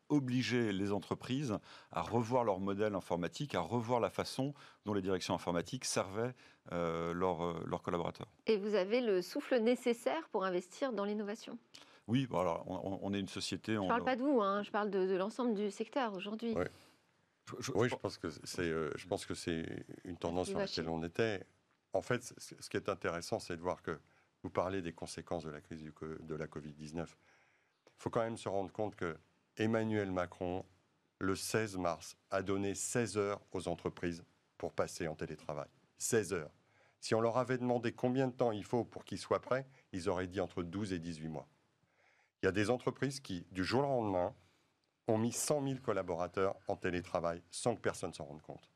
[0.10, 1.58] obligé les entreprises
[1.93, 4.54] à revoir leur modèle informatique, à revoir la façon
[4.86, 6.34] dont les directions informatiques servaient
[6.71, 8.28] leurs leurs collaborateurs.
[8.45, 11.58] Et vous avez le souffle nécessaire pour investir dans l'innovation?
[12.10, 13.76] Oui, voilà, on, on est une société...
[13.76, 16.54] Je ne parle pas de vous, hein, je parle de, de l'ensemble du secteur aujourd'hui.
[16.54, 16.67] Ouais.
[17.76, 21.04] Oui, je pense que c'est, euh, je pense que c'est une tendance sur laquelle on
[21.04, 21.45] était.
[21.93, 24.00] En fait, ce qui est intéressant, c'est de voir que
[24.43, 27.06] vous parlez des conséquences de la crise du de la Covid-19.
[27.06, 27.06] Il
[27.98, 29.17] faut quand même se rendre compte que
[29.58, 30.65] Emmanuel Macron,
[31.19, 34.24] le 16 mars, a donné 16 heures aux entreprises
[34.58, 35.67] pour passer en télétravail.
[35.98, 36.52] 16 heures.
[37.02, 40.10] Si on leur avait demandé combien de temps il faut pour qu'ils soient prêts, ils
[40.10, 41.48] auraient dit entre 12 et 18 mois.
[42.41, 44.34] Il y a des entreprises qui, du jour au lendemain,
[45.08, 48.69] ont mis 100 000 collaborateurs en télétravail sans que personne s'en rende compte.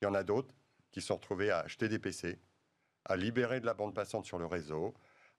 [0.00, 0.54] Il y en a d'autres
[0.90, 2.38] qui sont retrouvés à acheter des PC,
[3.04, 4.94] à libérer de la bande passante sur le réseau,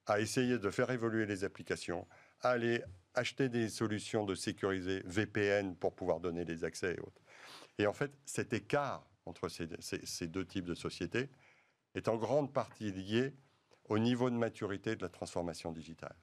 [0.06, 2.08] à essayer de faire évoluer les applications,
[2.42, 2.82] à aller
[3.14, 7.22] acheter des solutions de sécuriser VPN pour pouvoir donner les accès et autres.
[7.78, 11.30] Et en fait, cet écart entre ces- ces deux types de sociétés
[11.94, 13.34] est en grande partie lié
[13.88, 16.16] au niveau de maturité de la transformation digitale.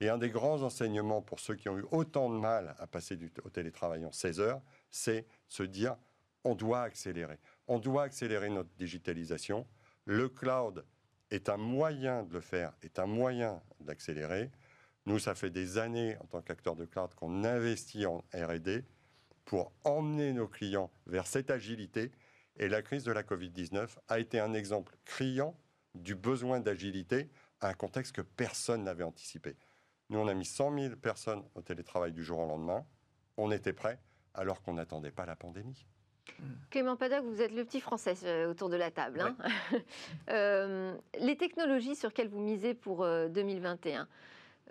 [0.00, 3.18] Et un des grands enseignements pour ceux qui ont eu autant de mal à passer
[3.44, 5.96] au télétravail en 16 heures, c'est se dire
[6.44, 7.38] on doit accélérer.
[7.66, 9.66] On doit accélérer notre digitalisation.
[10.04, 10.84] Le cloud
[11.30, 14.50] est un moyen de le faire, est un moyen d'accélérer.
[15.06, 18.84] Nous, ça fait des années en tant qu'acteur de cloud qu'on investit en RD
[19.44, 22.12] pour emmener nos clients vers cette agilité.
[22.58, 25.58] Et la crise de la Covid-19 a été un exemple criant
[25.94, 27.30] du besoin d'agilité
[27.60, 29.56] à un contexte que personne n'avait anticipé.
[30.10, 32.84] Nous, on a mis 100 000 personnes au télétravail du jour au lendemain.
[33.36, 33.98] On était prêts
[34.34, 35.86] alors qu'on n'attendait pas la pandémie.
[36.70, 39.20] Clément Paddock, vous êtes le petit français euh, autour de la table.
[39.20, 39.36] hein.
[40.28, 44.08] Euh, les technologies sur lesquelles vous misez pour euh, 2021,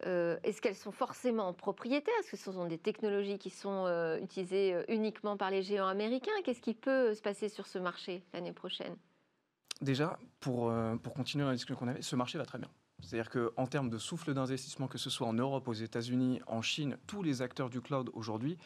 [0.05, 2.13] euh, est-ce qu'elles sont forcément propriétaires?
[2.19, 6.31] Est-ce que ce sont des technologies qui sont euh, utilisées uniquement par les géants américains?
[6.43, 8.95] Qu'est-ce qui peut se passer sur ce marché l'année prochaine?
[9.81, 12.69] Déjà, pour, euh, pour continuer la discussion qu'on avait, ce marché va très bien.
[13.05, 16.97] C'est-à-dire qu'en termes de souffle d'investissement, que ce soit en Europe, aux États-Unis, en Chine,
[17.05, 18.57] tous les acteurs du cloud aujourd'hui,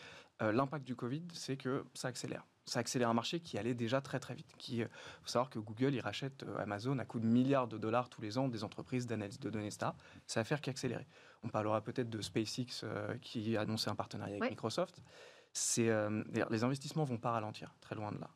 [0.41, 2.45] euh, l'impact du Covid, c'est que ça accélère.
[2.65, 4.47] Ça accélère un marché qui allait déjà très très vite.
[4.69, 4.87] Il
[5.21, 8.21] faut savoir que Google, il rachète euh, Amazon à coût de milliards de dollars tous
[8.21, 9.95] les ans des entreprises d'analyse de données star.
[10.25, 11.07] Ça va faire qu'accélérer.
[11.43, 15.01] On parlera peut-être de SpaceX euh, qui a annoncé un partenariat avec Microsoft.
[15.51, 15.89] C'est,
[16.51, 18.29] les investissements vont pas ralentir, très loin de là.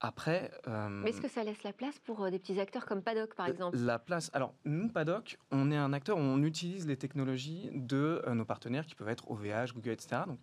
[0.00, 0.50] Après.
[0.66, 3.76] Mais est-ce que ça laisse la place pour des petits acteurs comme Paddock, par exemple?
[3.76, 4.30] La place.
[4.32, 8.94] Alors, nous, Paddock, on est un acteur, on utilise les technologies de nos partenaires qui
[8.94, 10.22] peuvent être OVH, Google, etc.
[10.26, 10.38] Donc,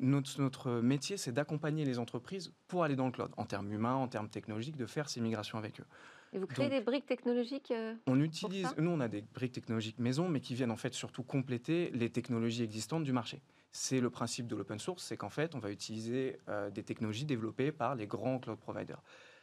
[0.00, 4.08] notre, métier, c'est d'accompagner les entreprises pour aller dans le cloud, en termes humains, en
[4.08, 5.86] termes technologiques, de faire ces migrations avec eux.
[6.32, 9.98] Et vous créez des briques technologiques euh, On utilise, nous, on a des briques technologiques
[9.98, 13.42] maison, mais qui viennent en fait surtout compléter les technologies existantes du marché.
[13.72, 17.24] C'est le principe de l'open source, c'est qu'en fait, on va utiliser euh, des technologies
[17.24, 19.02] développées par les grands cloud providers.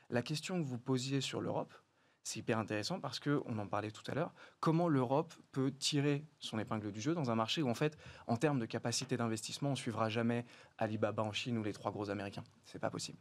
[0.09, 1.73] La question que vous posiez sur l'Europe,
[2.23, 4.33] c'est hyper intéressant parce que on en parlait tout à l'heure.
[4.59, 8.35] Comment l'Europe peut tirer son épingle du jeu dans un marché où en fait, en
[8.35, 10.45] termes de capacité d'investissement, on suivra jamais
[10.77, 12.43] Alibaba en Chine ou les trois gros Américains.
[12.65, 13.17] C'est pas possible.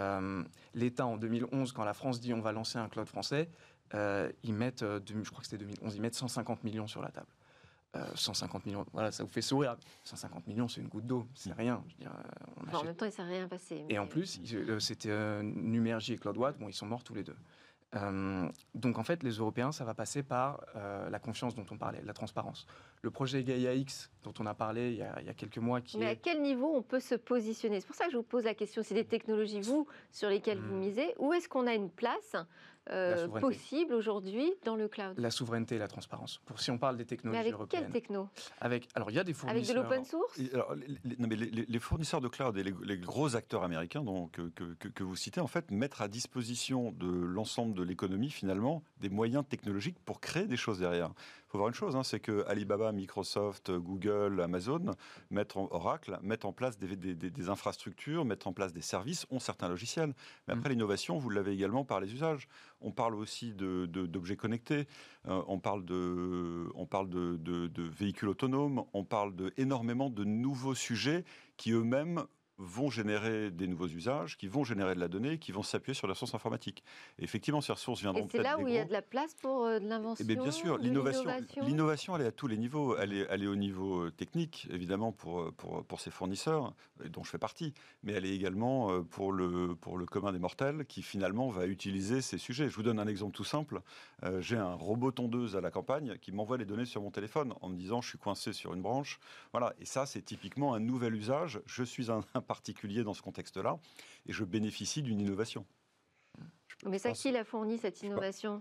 [0.00, 0.42] Euh,
[0.74, 3.50] L'État en 2011, quand la France dit on va lancer un cloud français,
[3.94, 7.28] euh, ils mettent, je crois que c'était 2011, ils mettent 150 millions sur la table.
[8.14, 9.76] 150 millions, voilà, ça vous fait sourire.
[10.04, 11.82] 150 millions, c'est une goutte d'eau, c'est rien.
[12.72, 13.84] En même temps, il ne s'est rien passé.
[13.88, 14.40] Et en plus,
[14.78, 17.36] c'était Numergy et CloudWatt, bon, ils sont morts tous les deux.
[17.96, 21.76] Euh, donc en fait, les Européens, ça va passer par euh, la confiance dont on
[21.76, 22.66] parlait, la transparence.
[23.02, 26.06] Le projet Gaia X, dont on a parlé il y a, quelques mois, qui Mais
[26.06, 27.80] à quel niveau on peut se positionner?
[27.80, 28.82] C'est pour ça que je vous pose la question.
[28.84, 30.80] C'est des technologies, vous, sur lesquelles vous hmm.
[30.80, 31.14] misez.
[31.18, 32.36] Où est-ce qu'on a une place
[32.92, 36.40] euh, possible aujourd'hui dans le cloud La souveraineté et la transparence.
[36.46, 37.84] Pour si on parle des technologies mais avec européennes.
[37.84, 38.28] Quelle techno?
[38.60, 39.76] Avec alors il y a des fournisseurs.
[39.76, 40.38] Avec de l'open source?
[40.38, 44.88] les, non, mais les, fournisseurs de cloud et les, gros acteurs américains donc, que, que,
[44.88, 49.44] que, vous citez en fait mettent à disposition de l'ensemble de l'économie finalement des moyens
[49.48, 51.10] technologiques pour créer des choses derrière
[51.50, 54.92] faut voir une chose, hein, c'est que Alibaba, Microsoft, Google, Amazon
[55.30, 59.68] mettent en, Oracle mettent en place des, infrastructures, mettent en place des services, ont certains
[59.68, 60.14] logiciels.
[60.46, 60.72] Mais après, mm.
[60.72, 62.48] l'innovation, vous l'avez également par les usages.
[62.80, 64.86] On parle aussi d'objets connectés,
[65.26, 70.76] euh, on parle, de, on parle de, véhicules autonomes, on parle de énormément de nouveaux
[70.76, 71.24] sujets
[71.56, 72.24] qui eux-mêmes
[72.60, 76.06] vont générer des nouveaux usages, qui vont générer de la donnée, qui vont s'appuyer sur
[76.06, 76.84] les ressources informatiques.
[77.18, 78.42] effectivement, ces ressources viendront peut-être.
[78.42, 80.24] C'est là où il y a de la place pour euh, de l'invention.
[80.28, 81.30] Eh bien, sûr, l'innovation,
[81.62, 82.96] l'innovation, elle est à tous les niveaux.
[82.98, 86.74] Elle est, elle est au niveau euh, technique, évidemment, pour, euh, pour, pour ses fournisseurs,
[87.06, 90.84] dont je fais partie, mais elle est également pour le, pour le commun des mortels
[90.84, 92.68] qui finalement va utiliser ces sujets.
[92.68, 93.80] Je vous donne un exemple tout simple.
[94.40, 97.70] J'ai un robot tondeuse à la campagne qui m'envoie les données sur mon téléphone en
[97.70, 99.18] me disant je suis coincé sur une branche.
[99.52, 101.60] Voilà, et ça, c'est typiquement un nouvel usage.
[101.64, 103.78] Je suis un particulier dans ce contexte-là,
[104.26, 105.64] et je bénéficie d'une innovation.
[106.84, 108.60] Mais ça, qui l'a fourni, cette innovation?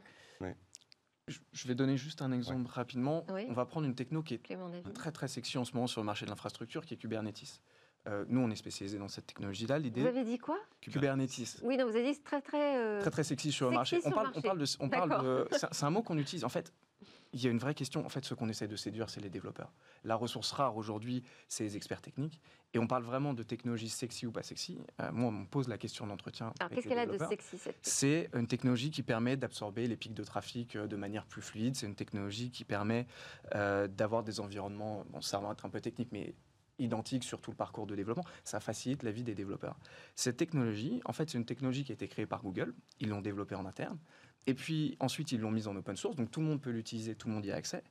[1.27, 3.25] Je vais donner juste un exemple rapidement.
[3.27, 6.05] On va prendre une techno qui est très très sexy en ce moment sur le
[6.05, 7.61] marché de l'infrastructure, qui est Kubernetes.
[8.07, 9.77] Euh, nous, on est spécialisé dans cette technologie-là.
[9.77, 10.01] L'idée.
[10.01, 10.57] Vous avez dit quoi?
[10.81, 11.59] Kubernetes.
[11.63, 12.77] Oui, non, vous avez dit très très.
[12.77, 13.99] Euh, très très sexy sur le marché.
[14.05, 15.47] on, parle, on parle de, on parle de.
[15.51, 16.45] C'est un mot qu'on utilise.
[16.45, 16.71] En fait,
[17.33, 18.05] il y a une vraie question.
[18.05, 19.71] En fait, ce qu'on essaie de séduire, c'est les développeurs.
[20.03, 22.41] La ressource rare aujourd'hui, c'est les experts techniques.
[22.73, 24.79] Et on parle vraiment de technologie sexy ou pas sexy.
[25.01, 26.53] Euh, moi, on me pose la question d'entretien.
[26.59, 30.13] Alors, qu'est-ce qu'elle a de sexy cette C'est une technologie qui permet d'absorber les pics
[30.13, 31.75] de trafic euh, de manière plus fluide.
[31.75, 33.07] C'est une technologie qui permet
[33.55, 36.35] euh, d'avoir des environnements, bon, ça va être un peu technique, mais
[36.79, 38.25] identiques sur tout le parcours de développement.
[38.43, 39.77] Ça facilite la vie des développeurs.
[40.15, 42.73] Cette technologie, en fait, c'est une technologie qui a été créée par Google.
[42.99, 43.97] Ils l'ont développée en interne.
[44.47, 47.13] Et puis ensuite, ils l'ont mise en open source, donc tout le monde peut l'utiliser,
[47.13, 47.83] tout le monde y a accès.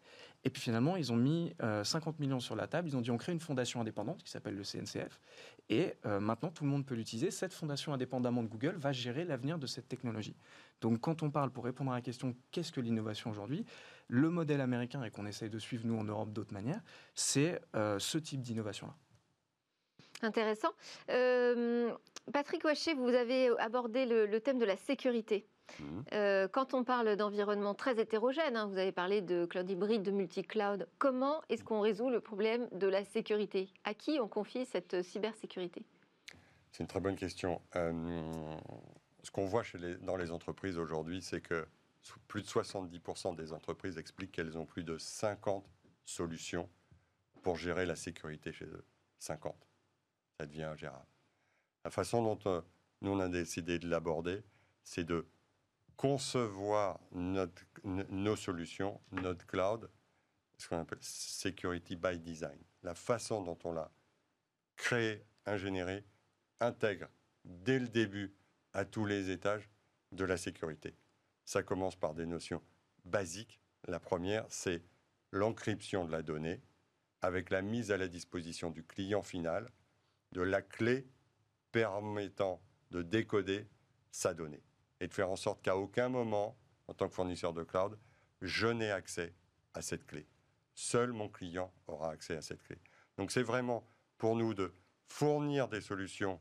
[0.44, 1.52] Et puis finalement, ils ont mis
[1.84, 4.30] 50 euh, millions sur la table, ils ont dit on crée une fondation indépendante qui
[4.30, 5.20] s'appelle le CNCF,
[5.68, 7.30] et euh, maintenant tout le monde peut l'utiliser.
[7.30, 10.34] Cette fondation indépendamment de Google va gérer l'avenir de cette technologie.
[10.80, 13.64] Donc quand on parle, pour répondre à la question qu'est-ce que l'innovation aujourd'hui,
[14.08, 16.80] le modèle américain, et qu'on essaye de suivre nous en Europe d'autres manières,
[17.14, 18.94] c'est euh, ce type d'innovation-là.
[20.22, 20.70] Intéressant.
[22.32, 25.46] Patrick Waché, vous avez abordé le thème de la sécurité.
[25.80, 26.04] Mhm.
[26.12, 30.10] Euh, quand on parle d'environnement très hétérogène, hein, vous avez parlé de cloud hybride, de
[30.10, 33.68] multi-cloud, comment est-ce qu'on résout le problème de la sécurité?
[33.84, 35.84] À qui on confie cette cybersécurité?
[36.72, 37.60] C'est une très bonne question.
[37.76, 37.92] Euh,
[39.28, 41.68] ce qu'on voit chez les, dans les entreprises aujourd'hui, c'est que
[42.28, 45.68] plus de 70% des entreprises expliquent qu'elles ont plus de 50
[46.06, 46.66] solutions
[47.42, 48.86] pour gérer la sécurité chez eux.
[49.18, 49.54] 50.
[50.40, 51.04] Ça devient ingérable.
[51.84, 52.62] La façon dont euh,
[53.02, 54.42] nous, on a décidé de l'aborder,
[54.82, 55.28] c'est de
[55.98, 59.90] concevoir notre, nos solutions, notre cloud,
[60.56, 62.58] ce qu'on appelle security by design.
[62.82, 63.92] La façon dont on l'a
[64.76, 66.02] créé, ingénéré,
[66.60, 67.08] intègre
[67.44, 68.34] dès le début
[68.72, 69.68] à tous les étages
[70.12, 70.94] de la sécurité.
[71.44, 72.62] Ça commence par des notions
[73.04, 74.82] basiques, La première, c'est
[75.30, 76.60] l'encryption de la donnée
[77.22, 79.68] avec la mise à la disposition du client final
[80.32, 81.06] de la clé
[81.72, 83.66] permettant de décoder
[84.10, 84.62] sa donnée
[85.00, 87.98] et de faire en sorte qu'à aucun moment, en tant que fournisseur de cloud,
[88.42, 89.34] je n'ai accès
[89.74, 90.26] à cette clé.
[90.74, 92.78] Seul mon client aura accès à cette clé.
[93.16, 94.72] Donc c'est vraiment pour nous de
[95.06, 96.40] fournir des solutions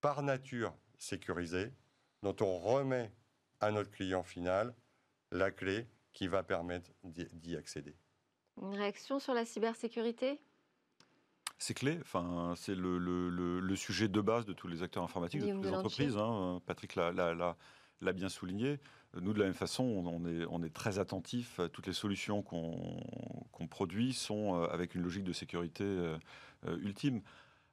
[0.00, 1.72] par nature sécurisées
[2.22, 3.10] dont on remet
[3.58, 4.72] à notre client final
[5.32, 7.96] la clé qui va permettre d'y accéder.
[8.60, 10.40] Une réaction sur la cybersécurité?
[11.58, 11.98] C'est clé.
[12.00, 15.74] Enfin, c'est le, le, sujet de base de tous les acteurs informatiques, de toutes les
[15.74, 16.16] entreprises.
[16.16, 16.62] Hein.
[16.66, 18.80] Patrick l'a bien souligné.
[19.20, 21.60] Nous, de la même façon, on est, on est très attentif.
[21.72, 26.16] Toutes les solutions qu'on produit sont euh, avec une logique de sécurité euh,
[26.66, 27.20] euh, ultime.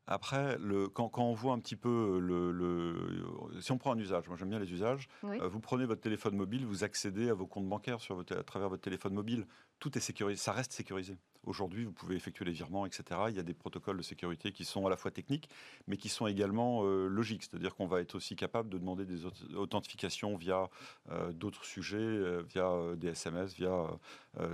[0.08, 3.14] Après, le, quand, quand, on voit un petit peu le,
[3.60, 5.10] si on prend un usage, moi j'aime bien les usages.
[5.22, 8.70] vous prenez votre téléphone mobile, vous accédez à vos comptes bancaires sur votre, à travers
[8.70, 9.46] votre téléphone mobile.
[9.80, 11.18] Tout est sécurisé, ça reste sécurisé.
[11.48, 13.22] Aujourd'hui, vous pouvez effectuer les virements, etc.
[13.30, 15.50] Il y a des protocoles de sécurité qui sont à la fois techniques,
[15.88, 17.44] mais qui sont également euh, logiques.
[17.44, 20.70] C'est-à-dire qu'on va être aussi capable de demander des authentifications via
[21.10, 23.88] euh, d'autres sujets, euh, via des SMS, via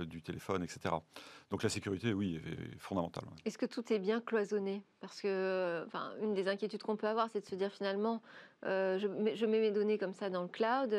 [0.06, 0.94] du téléphone, etc.
[1.50, 3.24] Donc la sécurité, oui, est fondamentale.
[3.44, 4.82] Est-ce que tout est bien cloisonné?
[5.00, 8.22] Parce que, enfin, une des inquiétudes qu'on peut avoir, c'est de se dire finalement,
[8.62, 10.90] je, mets, je, mets, mes données comme ça dans le cloud,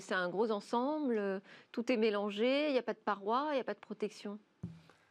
[0.00, 3.60] c'est un gros ensemble, tout est mélangé, il n'y a pas de paroi, il n'y
[3.60, 4.38] a pas de protection.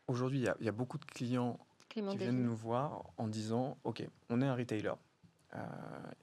[0.07, 4.41] Aujourd'hui, il y, a beaucoup de clients qui viennent nous voir en disant Ok, on
[4.41, 4.91] est un retailer.
[5.53, 5.59] Euh,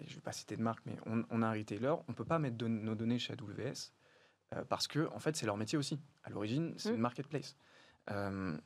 [0.00, 1.94] je ne vais pas citer de marque, mais on, a un retailer.
[2.06, 3.92] On ne peut pas mettre nos données chez AWS
[4.54, 6.00] euh, parce que, en fait, c'est leur métier aussi.
[6.24, 7.00] À l'origine, c'est une mmh.
[7.00, 7.56] marketplace.
[8.10, 8.56] Euh,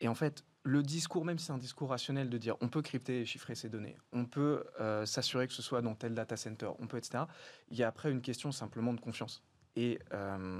[0.00, 2.82] et en fait, le discours, même si c'est un discours rationnel de dire on peut
[2.82, 4.64] crypter et chiffrer ces données, on peut
[5.04, 7.24] s'assurer que ce soit dans tel data center, on peut, etc.,
[7.70, 9.42] il y a après une question simplement de confiance.
[9.74, 9.98] Et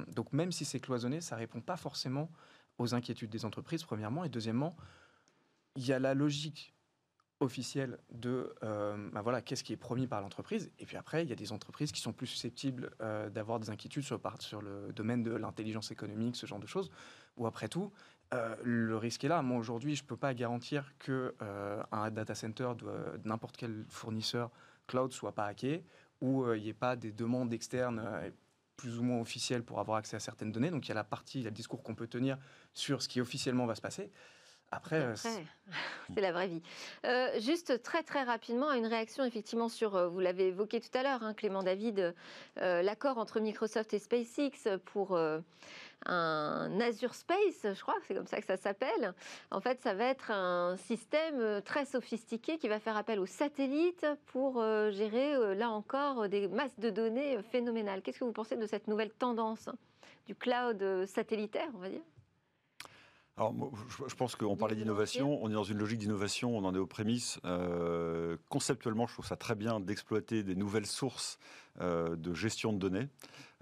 [0.09, 2.31] donc, même si c'est cloisonné, ça répond pas forcément
[2.79, 4.25] aux inquiétudes des entreprises, premièrement.
[4.25, 4.77] Et deuxièmement,
[5.77, 6.75] il y a la logique
[7.41, 10.71] officielle de euh, bah voilà, qu'est-ce qui est promis par l'entreprise.
[10.79, 13.71] Et puis après, il y a des entreprises qui sont plus susceptibles euh, d'avoir des
[13.71, 16.91] inquiétudes sur le domaine de l'intelligence économique, ce genre de choses.
[17.37, 17.93] Ou après tout,
[18.33, 19.43] euh, le risque est là.
[19.43, 21.33] Moi, aujourd'hui, je ne peux pas garantir qu'un
[21.91, 24.51] un data center de n'importe quel fournisseur
[24.87, 25.85] cloud soit pas hacké
[26.21, 28.03] ou il n'y ait pas des demandes externes
[28.77, 30.71] plus ou moins officielles pour avoir accès à certaines données.
[30.71, 32.39] Donc il y a la partie, il y a le discours qu'on peut tenir
[32.75, 34.11] sur ce qui officiellement va se passer.
[34.73, 35.15] Après, euh,
[36.15, 36.63] c'est la vraie vie.
[37.05, 41.03] Euh, juste très très rapidement, une réaction effectivement sur, euh, vous l'avez évoqué tout à
[41.03, 42.15] l'heure, hein, Clément David,
[42.57, 45.19] l'accord entre Microsoft et SpaceX pour
[46.07, 49.15] un Azure Space, je crois que c'est comme ça que ça s'appelle.
[49.51, 54.07] En fait, ça va être un système très sophistiqué qui va faire appel aux satellites
[54.27, 58.03] pour gérer, là encore, des masses de données phénoménales.
[58.03, 59.69] Qu'est-ce que vous pensez de cette nouvelle tendance
[60.27, 62.03] du cloud satellitaire, on va dire?
[63.39, 63.55] Alors,
[64.07, 66.87] je pense qu'on parlait d'innovation, on est dans une logique d'innovation, on en est aux
[66.87, 67.41] prémices.
[67.47, 71.39] Euh, conceptuellement, je trouve ça très bien d'exploiter des nouvelles sources
[71.81, 73.09] euh, de gestion de données.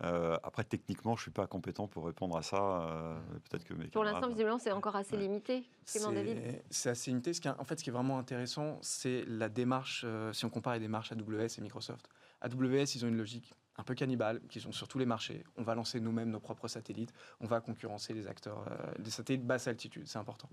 [0.03, 3.21] Euh, après, techniquement, je ne suis pas compétent pour répondre à ça.
[3.49, 5.65] Peut-être que Pour l'instant, visiblement, c'est encore assez limité.
[5.85, 7.33] C'est assez limité.
[7.33, 10.75] Ce qui en fait, ce qui est vraiment intéressant, c'est la démarche, si on compare
[10.75, 12.09] les démarches AWS et Microsoft.
[12.41, 15.45] AWS, ils ont une logique un peu cannibales, qui sont sur tous les marchés.
[15.57, 17.13] On va lancer nous-mêmes nos propres satellites.
[17.41, 20.49] On va concurrencer les acteurs, euh, des satellites basse altitude, c'est important.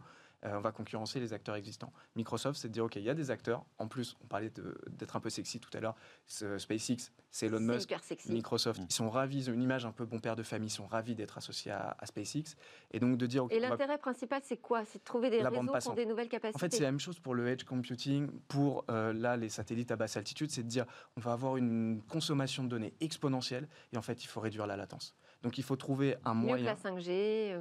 [0.46, 1.92] Euh, on va concurrencer les acteurs existants.
[2.16, 3.66] Microsoft, c'est de dire, OK, il y a des acteurs.
[3.80, 4.52] En plus, on parlait
[4.88, 5.96] d'être un peu sexy tout à l'heure.
[6.28, 7.94] SpaceX, c'est Elon Musk,
[8.30, 8.82] Microsoft.
[8.88, 10.86] Ils sont ravis, ils ont une image un peu bon père de famille, ils sont
[10.86, 12.56] ravis d'être associés à, SpaceX.
[12.92, 13.46] Et donc de dire...
[13.50, 14.86] Et l'intérêt principal, c'est quoi?
[14.86, 16.56] C'est de trouver des réseaux pour des nouvelles capacités.
[16.56, 19.92] En fait, c'est la même chose pour le edge computing, pour euh, là, les satellites
[19.92, 23.98] à basse altitude, c'est de dire, on va avoir une consommation de données exponentielle, et
[23.98, 25.16] en fait, il faut réduire la latence.
[25.42, 26.76] Donc il faut trouver un Mieux moyen...
[26.76, 27.60] Que la 5G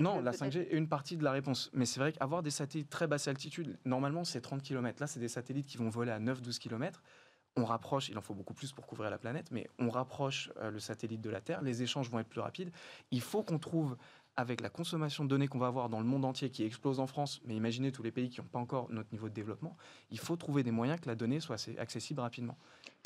[0.00, 1.70] non, la 5G est une partie de la réponse.
[1.72, 5.00] Mais c'est vrai qu'avoir des satellites très basse altitude, normalement, c'est 30 km.
[5.00, 7.00] Là, c'est des satellites qui vont voler à 9-12 km.
[7.56, 10.72] On rapproche, il en faut beaucoup plus pour couvrir la planète, mais on rapproche euh,
[10.72, 11.62] le satellite de la Terre.
[11.62, 12.72] Les échanges vont être plus rapides.
[13.12, 13.96] Il faut qu'on trouve
[14.36, 17.06] avec la consommation de données qu'on va avoir dans le monde entier qui explose en
[17.06, 19.76] France, mais imaginez tous les pays qui n'ont pas encore notre niveau de développement,
[20.10, 22.56] il faut trouver des moyens que la donnée soit accessible rapidement.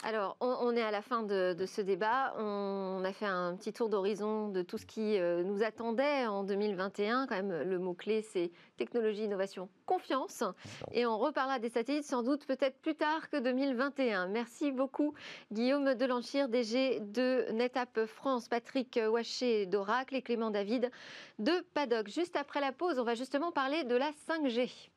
[0.04, 2.32] Alors, on, est à la fin de, ce débat.
[2.38, 6.44] On, a fait un petit tour d'horizon de tout ce qui euh, nous attendait en
[6.44, 7.26] 2021.
[7.26, 10.44] Quand même, le mot-clé, c'est technologie, innovation, confiance.
[10.92, 14.28] Et on reparlera des satellites sans doute peut-être plus tard que 2021.
[14.28, 15.14] Merci beaucoup,
[15.52, 20.92] Guillaume Delanchir, DG de NetApp France, Patrick Waché d'Oracle et Clément David
[21.40, 22.08] de Paddock.
[22.08, 24.90] Juste après la pause, on va justement parler de la 5G.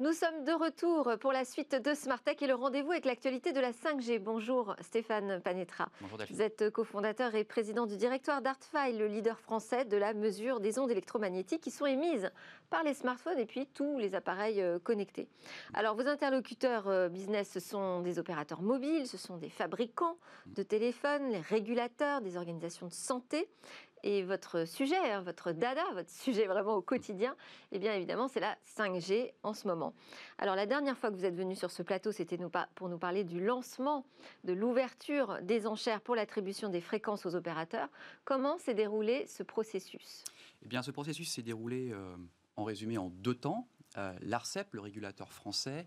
[0.00, 3.52] Nous sommes de retour pour la suite de Smart Tech et le rendez-vous avec l'actualité
[3.52, 4.18] de la 5G.
[4.18, 5.90] Bonjour Stéphane Panetra.
[6.00, 6.36] Bonjour Delphine.
[6.36, 10.78] Vous êtes cofondateur et président du directoire d'Artfile, le leader français de la mesure des
[10.78, 12.30] ondes électromagnétiques qui sont émises
[12.70, 15.28] par les smartphones et puis tous les appareils euh, connectés.
[15.74, 20.62] Alors vos interlocuteurs euh, business, ce sont des opérateurs mobiles, ce sont des fabricants de
[20.62, 23.50] téléphones, les régulateurs, des organisations de santé.
[24.02, 27.36] Et votre sujet, hein, votre dada, votre sujet vraiment au quotidien,
[27.72, 29.94] eh bien évidemment, c'est la 5G en ce moment.
[30.38, 32.38] Alors la dernière fois que vous êtes venu sur ce plateau, c'était
[32.74, 34.04] pour nous parler du lancement,
[34.44, 37.88] de l'ouverture des enchères pour l'attribution des fréquences aux opérateurs.
[38.24, 40.24] Comment s'est déroulé ce processus?
[40.62, 42.16] Eh bien, ce processus s'est déroulé euh,
[42.56, 43.68] en résumé en deux temps.
[43.96, 45.86] Euh, L'ARCEP, le régulateur français,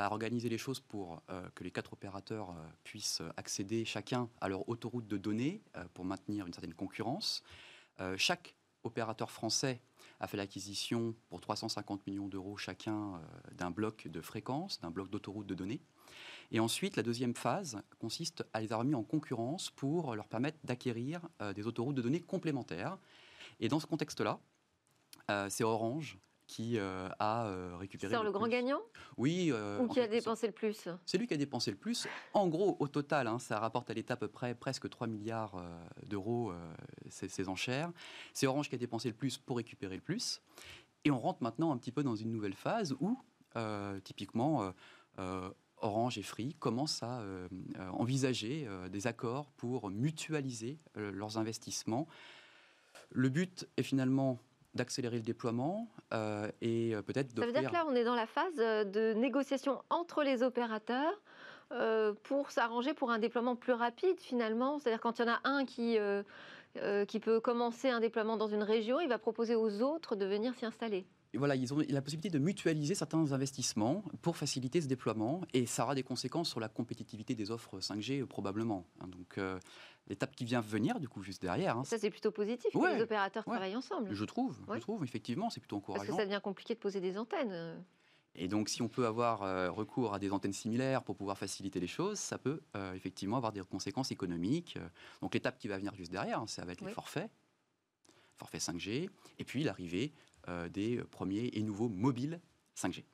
[0.00, 4.48] a organisé les choses pour euh, que les quatre opérateurs euh, puissent accéder chacun à
[4.48, 7.42] leur autoroute de données euh, pour maintenir une certaine concurrence.
[8.00, 9.80] Euh, chaque opérateur français
[10.20, 13.18] a fait l'acquisition pour 350 millions d'euros chacun euh,
[13.52, 15.80] d'un bloc de fréquences, d'un bloc d'autoroute de données.
[16.50, 20.58] Et ensuite, la deuxième phase consiste à les avoir mis en concurrence pour leur permettre
[20.64, 22.98] d'acquérir euh, des autoroutes de données complémentaires.
[23.60, 24.38] Et dans ce contexte-là,
[25.30, 26.18] euh, c'est Orange
[26.52, 28.12] qui euh, a euh, récupéré.
[28.12, 28.50] Sort le grand plus.
[28.50, 28.82] gagnant
[29.16, 29.48] Oui.
[29.50, 32.06] euh, ou qui a dépensé le plus C'est lui qui a dépensé le plus.
[32.34, 35.54] En gros, au total, hein, ça rapporte à l'État à peu près presque 3 milliards
[35.54, 36.52] euh, d'euros
[37.08, 37.90] ces, ces enchères.
[38.34, 40.42] C'est Orange qui a dépensé le plus pour récupérer le plus.
[41.06, 43.18] Et on rentre maintenant un petit peu dans une nouvelle phase où,
[44.04, 44.72] typiquement,
[45.78, 47.24] Orange et Free commencent à
[47.90, 52.06] envisager des accords pour mutualiser leurs investissements.
[53.10, 54.38] Le but est finalement
[54.74, 58.14] d'accélérer le déploiement euh, et euh, peut-être Ça veut dire que là, on est dans
[58.14, 61.20] la phase euh, de négociation entre les opérateurs
[61.72, 64.78] euh, pour s'arranger pour un déploiement plus rapide finalement.
[64.78, 66.22] C'est-à-dire quand il y en a un qui, euh,
[67.06, 70.54] qui peut commencer un déploiement dans une région, il va proposer aux autres de venir
[70.54, 71.06] s'y installer.
[71.34, 75.64] Et voilà, ils ont la possibilité de mutualiser certains investissements pour faciliter ce déploiement et
[75.64, 78.84] ça aura des conséquences sur la compétitivité des offres 5G euh, probablement.
[79.00, 79.08] hein.
[79.08, 79.58] donc euh,
[80.08, 83.02] l'étape qui vient venir, du coup, juste derrière, hein, Ça, c'est plutôt positif que les
[83.02, 83.52] opérateurs ouais.
[83.54, 84.12] travaillent ensemble.
[84.14, 84.76] je trouve, Ouais.
[84.76, 86.16] je trouve effectivement, c'est plutôt Parce que encourageant.
[86.16, 87.52] ça devient compliqué de poser des antennes.
[87.52, 87.78] euh.
[88.34, 91.80] Et donc, si on peut avoir euh, recours à des antennes similaires pour pouvoir faciliter
[91.80, 94.78] les choses, ça peut euh, effectivement avoir des conséquences économiques.
[95.20, 97.30] Donc, l'étape qui va venir juste derrière, hein, ça va être les forfaits,
[98.38, 100.12] forfait 5G, et puis l'arrivée
[100.48, 102.40] euh, des premiers et nouveaux mobiles
[102.74, 103.04] 5G.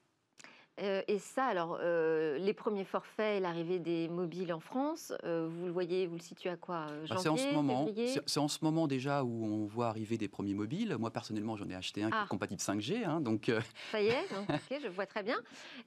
[0.81, 5.49] Euh, et ça, alors, euh, les premiers forfaits et l'arrivée des mobiles en France, euh,
[5.51, 7.87] vous le voyez, vous le situez à quoi euh, Bah, Janvier, c'est en ce moment,
[8.27, 10.97] c'est en ce moment déjà où on voit arriver des premiers mobiles.
[10.99, 12.25] Moi personnellement, j'en ai acheté un qui Ah.
[12.25, 13.51] est compatible 5G, hein, donc
[13.91, 14.49] Ça y est, donc,
[14.83, 15.39] je vois très bien.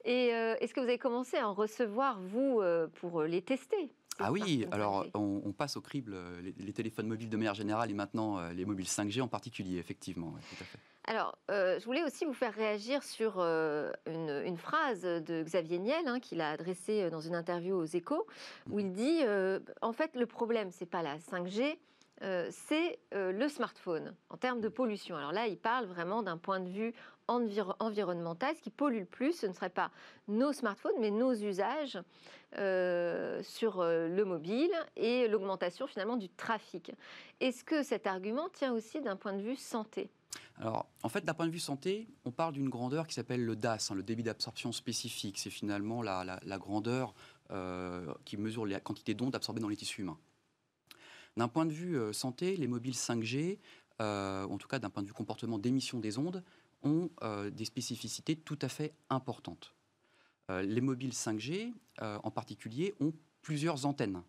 [0.04, 2.60] Et est-ce que vous avez commencé à en recevoir, vous,
[3.00, 3.92] pour les tester?
[4.18, 4.66] Ah oui.
[4.70, 5.10] Alors 5G?
[5.14, 8.38] on, on passe au crible euh, les, les téléphones mobiles de manière générale et maintenant
[8.38, 10.28] euh, les mobiles 5G en particulier, effectivement.
[10.28, 10.78] ouais, tout à fait.
[11.04, 15.78] Alors, euh, je voulais aussi vous faire réagir sur euh, une, une phrase de Xavier
[15.80, 18.24] Niel hein, qu'il a adressée dans une interview aux Échos,
[18.70, 21.76] où il dit euh, en fait, le problème, c'est pas la 5G.
[22.22, 25.16] euh, c'est le smartphone en termes de pollution.
[25.16, 26.94] Alors là, il parle vraiment d'un point de vue
[27.28, 28.54] enviro- environnemental.
[28.56, 29.90] Ce qui pollue le plus, ce ne serait pas
[30.28, 31.98] nos smartphones, mais nos usages
[32.58, 36.92] euh, sur euh, le mobile et l'augmentation finalement du trafic.
[37.40, 40.10] Est-ce que cet argument tient aussi d'un point de vue santé?
[40.56, 43.56] Alors, en fait, d'un point de vue santé, on parle d'une grandeur qui s'appelle le
[43.56, 45.38] DAS, hein, le débit d'absorption spécifique.
[45.38, 47.14] C'est finalement la, grandeur
[47.50, 50.18] euh, qui mesure la quantité d'ondes absorbées dans les tissus humains.
[51.38, 53.58] D'un point de vue santé, les mobiles 5G,
[54.02, 56.42] euh, en tout cas d'un point de vue comportement d'émission des ondes,
[56.82, 59.74] ont euh, des spécificités tout à fait importantes.
[60.50, 63.12] Euh, les mobiles 5G, euh, en particulier, ont
[63.42, 64.22] plusieurs antennes.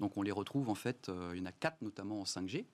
[0.00, 2.64] Donc on les retrouve en fait, il y en a quatre notamment en 5G.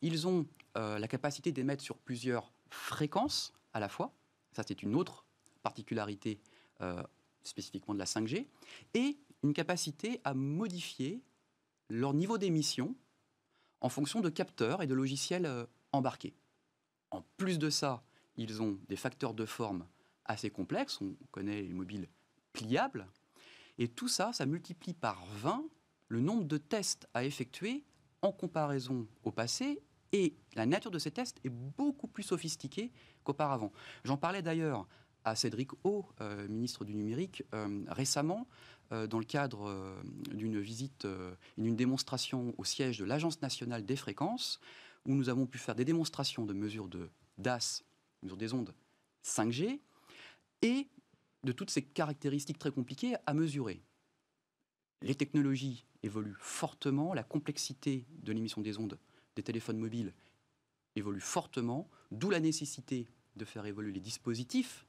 [0.00, 4.12] Ils ont la capacité d'émettre sur plusieurs fréquences à la fois.
[4.52, 5.26] Ça, c'est une autre
[5.62, 6.40] particularité
[7.42, 8.46] spécifiquement de la 5G.
[8.94, 11.20] Et une capacité à modifier
[11.90, 12.96] leur niveau d'émission
[13.80, 16.34] en fonction de capteurs et de logiciels embarqués.
[17.10, 18.02] En plus de ça,
[18.36, 19.86] ils ont des facteurs de forme
[20.24, 21.00] assez complexes.
[21.00, 22.08] On connaît les mobiles
[22.52, 23.06] pliables.
[23.78, 25.64] Et tout ça, ça multiplie par 20
[26.08, 27.84] le nombre de tests à effectuer
[28.20, 32.92] en comparaison au passé et la nature de ces tests est beaucoup plus sophistiquée
[33.24, 33.72] qu'auparavant.
[34.04, 34.86] J'en parlais d'ailleurs
[35.24, 38.46] à Cédric O, euh, ministre du numérique, euh, récemment,
[38.92, 39.96] euh, dans le cadre
[40.32, 41.06] d'une visite
[41.56, 44.60] et d'une démonstration au siège de l'Agence nationale des fréquences,
[45.06, 47.84] où nous avons pu faire des démonstrations de mesures de DAS,
[48.22, 48.74] mesures des ondes
[49.24, 49.80] 5G,
[50.62, 50.88] et
[51.44, 53.82] de toutes ces caractéristiques très compliquées à mesurer.
[55.00, 58.98] Les technologies évoluent fortement, la complexité de l'émission des ondes
[59.34, 60.12] des téléphones mobiles
[60.94, 64.86] évolue fortement, d'où la nécessité de faire évoluer les dispositifs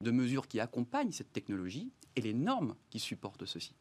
[0.00, 3.74] de mesures qui accompagnent cette technologie et les normes qui supportent ceci.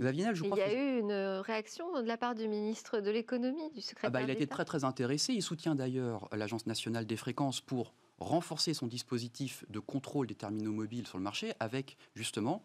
[0.00, 3.10] Xavier je crois Il y a eu une réaction de la part du ministre de
[3.10, 4.08] l'économie, du secrétaire.
[4.08, 5.32] Ah bah, il a été très très intéressé.
[5.32, 10.72] Il soutient d'ailleurs l'Agence nationale des fréquences pour renforcer son dispositif de contrôle des terminaux
[10.72, 12.62] mobiles sur le marché avec justement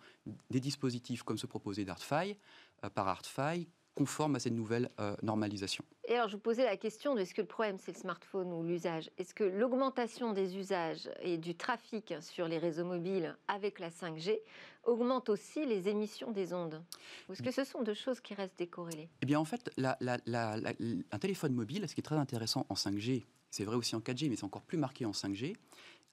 [0.49, 2.37] des dispositifs comme ce proposé d'ArtFi,
[2.83, 3.67] euh, par ArtFi,
[3.99, 5.83] conformes à cette nouvelle euh, normalisation.
[6.07, 8.53] Et alors, je vous posais la question de est-ce que le problème c'est le smartphone
[8.53, 9.11] ou l'usage?
[9.17, 14.39] Est-ce que l'augmentation des usages et du trafic sur les réseaux mobiles avec la 5G
[14.85, 16.81] augmente aussi les émissions des ondes?
[17.27, 19.09] Ou est-ce que ce sont deux choses qui restent décorrélées?
[19.21, 23.65] Eh bien, en fait, un téléphone mobile, ce qui est très intéressant en 5G, c'est
[23.65, 25.55] vrai aussi en 4G, mais c'est encore plus marqué en 5G,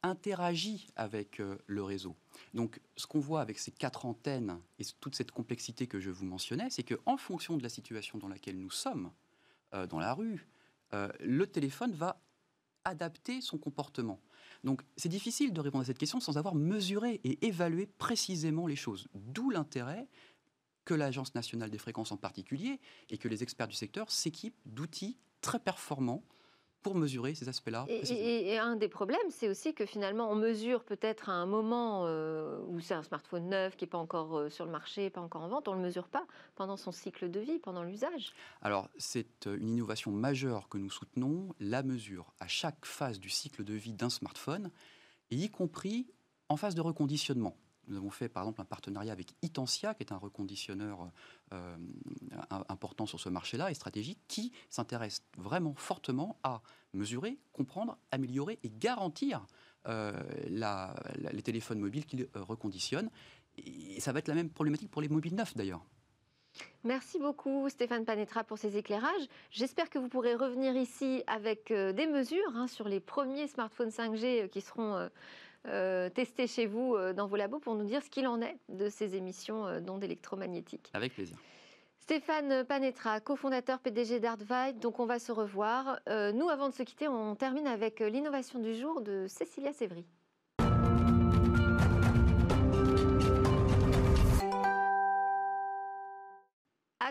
[0.06, 2.16] interagit avec euh, le réseau.
[2.54, 6.24] Donc, ce qu'on voit avec ces quatre antennes et toute cette complexité que je vous
[6.24, 9.10] mentionnais, c'est qu'en fonction de la situation dans laquelle nous sommes,
[9.74, 10.46] euh, dans la rue,
[10.94, 12.20] euh, le téléphone va
[12.84, 14.20] adapter son comportement.
[14.64, 18.76] Donc, c'est difficile de répondre à cette question sans avoir mesuré et évalué précisément les
[18.76, 19.08] choses.
[19.14, 20.08] D'où l'intérêt
[20.84, 22.80] que l'Agence nationale des fréquences en particulier
[23.10, 26.22] et que les experts du secteur s'équipent d'outils très performants
[26.82, 27.84] pour mesurer ces aspects-là.
[27.88, 32.60] Et, un des problèmes, c'est aussi que finalement, on mesure peut-être à un moment euh,
[32.68, 35.42] où c'est un smartphone neuf qui n'est pas encore euh, sur le marché, pas encore
[35.42, 38.32] en vente, on ne le mesure pas pendant son cycle de vie, pendant l'usage.
[38.62, 43.30] Alors, c'est euh, une innovation majeure que nous soutenons, la mesure à chaque phase du
[43.30, 44.70] cycle de vie d'un smartphone,
[45.30, 46.06] y compris
[46.48, 47.56] en phase de reconditionnement.
[47.88, 51.10] Nous avons fait par exemple un partenariat avec Itensia, qui est un reconditionneur
[51.52, 51.76] euh,
[52.68, 56.62] important sur ce marché-là et stratégique, qui s'intéresse vraiment fortement à
[56.92, 59.46] mesurer, comprendre, améliorer et garantir
[59.86, 60.12] euh,
[61.32, 63.10] les téléphones mobiles qu'il euh, reconditionne.
[63.58, 65.84] Et ça va être la même problématique pour les mobiles neufs d'ailleurs.
[66.84, 69.28] Merci beaucoup Stéphane Panetra pour ces éclairages.
[69.50, 74.48] J'espère que vous pourrez revenir ici avec des mesures hein, sur les premiers smartphones 5G
[74.48, 75.10] qui seront
[75.68, 78.56] euh, tester chez vous euh, dans vos labos pour nous dire ce qu'il en est
[78.68, 80.90] de ces émissions euh, d'ondes électromagnétiques.
[80.94, 81.36] Avec plaisir.
[81.98, 85.98] Stéphane Panetra, cofondateur PDG d'Artvide, donc on va se revoir.
[86.06, 90.06] nous, avant de se quitter, on termine avec l'innovation du jour de Cécilia Sévry.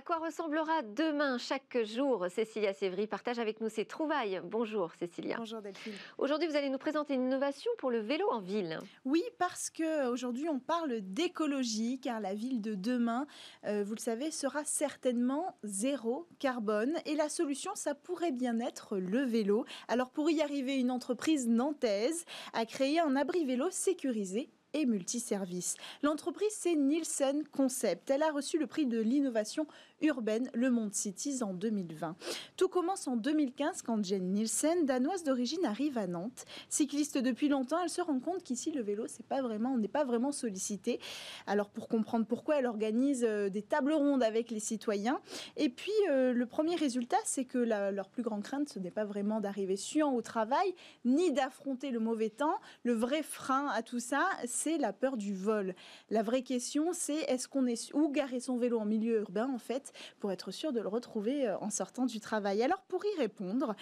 [0.06, 4.40] Quoi ressemblera demain chaque jour Cécilia Sévry partage avec nous ses trouvailles.
[4.44, 5.36] Bonjour Cécilia.
[5.38, 5.94] Bonjour Delphine.
[6.20, 8.80] Aujourd'hui, vous allez nous présenter une innovation pour le vélo en ville.
[9.04, 13.26] Oui, parce que aujourd'hui on parle d'écologie, car la ville de demain,
[13.66, 16.94] euh, vous le savez, sera certainement zéro carbone.
[17.08, 19.66] Et la solution, ça pourrait bien être le vélo.
[19.88, 25.78] Alors pour y arriver, une entreprise nantaise a créé un abri vélo sécurisé et multiservice.
[26.04, 28.10] L'entreprise, c'est Nielsen Concept.
[28.10, 29.66] Elle a reçu le prix de l'innovation
[30.02, 32.16] urbaine Le Monde Cities en 2020.
[32.58, 36.46] Tout commence en 2015 quand Jane Nielsen, danoise d'origine, arrive à Nantes.
[36.70, 39.88] Cycliste depuis longtemps, elle se rend compte qu'ici le vélo, c'est pas vraiment, on n'est
[39.88, 41.00] pas vraiment sollicité.
[41.48, 45.20] Alors pour comprendre pourquoi, elle organise euh, des tables rondes avec les citoyens.
[45.58, 49.06] Et puis euh, le premier résultat, c'est que leur plus grande crainte, ce n'est pas
[49.06, 50.76] vraiment d'arriver suant au travail,
[51.06, 52.60] ni d'affronter le mauvais temps.
[52.84, 55.76] Le vrai frein à tout ça, c'est la peur du vol.
[56.10, 59.60] La vraie question, c'est est-ce qu'on est où garer son vélo en milieu urbain en
[59.60, 59.85] fait
[60.20, 62.62] pour être sûr de le retrouver euh, en sortant du travail.
[62.62, 63.76] Alors pour y répondre,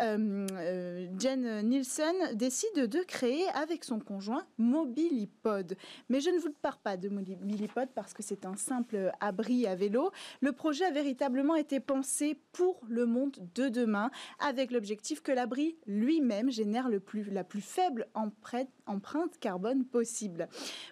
[0.00, 5.76] euh, euh, Jen Nielsen décide de créer avec son conjoint Mobilipod.
[6.08, 9.74] Mais je ne vous parle pas de Mobilipod parce que c'est un simple abri à
[9.74, 10.10] vélo.
[10.40, 15.76] Le projet a véritablement été pensé pour le monde de demain avec l'objectif que l'abri
[15.86, 20.48] lui-même génère le plus, la plus faible empreinte carbone possible.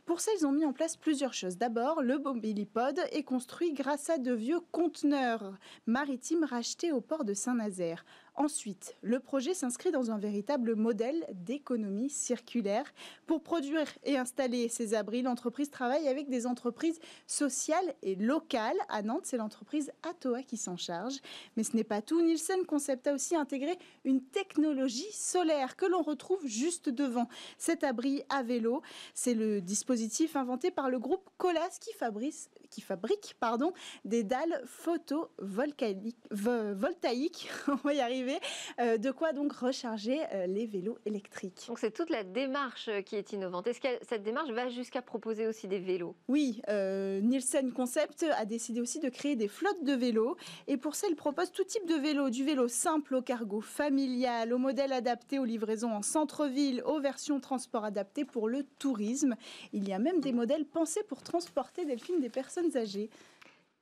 [0.07, 1.59] Pour ça, ils ont mis en place plusieurs choses.
[1.59, 7.35] D'abord, le Mobilipod est construit grâce à de vieux conteneurs maritimes rachetés au port de
[7.35, 8.05] Saint-Nazaire.
[8.39, 12.85] Ensuite, le projet s'inscrit dans un véritable modèle d'économie circulaire.
[13.27, 18.77] Pour produire et installer ces abris, l'entreprise travaille avec des entreprises sociales et locales.
[18.89, 21.17] À Nantes, c'est l'entreprise Atoa qui s'en charge.
[21.57, 22.23] Mais ce n'est pas tout.
[22.23, 27.29] Nielsen Concept a aussi intégré une technologie solaire que l'on retrouve juste devant
[27.59, 28.83] cet abri à vélo.
[29.15, 33.73] C'est le dispositif inventé par le groupe Colas qui fabrique, qui fabrique pardon,
[34.05, 37.51] des dalles photovoltaïques.
[37.69, 38.39] On va y arriver
[38.81, 41.65] euh, de quoi donc recharger euh, les vélos électriques?
[41.69, 43.67] Donc c'est toute la démarche euh, qui est innovante.
[43.67, 46.15] Est-ce que cette démarche va jusqu'à proposer aussi des vélos?
[46.29, 50.37] Oui, Nielsen Concept a décidé aussi de créer des flottes de vélos.
[50.67, 54.53] Et pour ça, il propose tout type de vélos, du vélo simple au cargo familial,
[54.53, 59.37] au modèle adapté aux livraisons en centre-ville, aux versions transport adaptées pour le tourisme.
[59.73, 63.11] Il y a même des modèles pensés pour transporter Delphine des personnes âgées.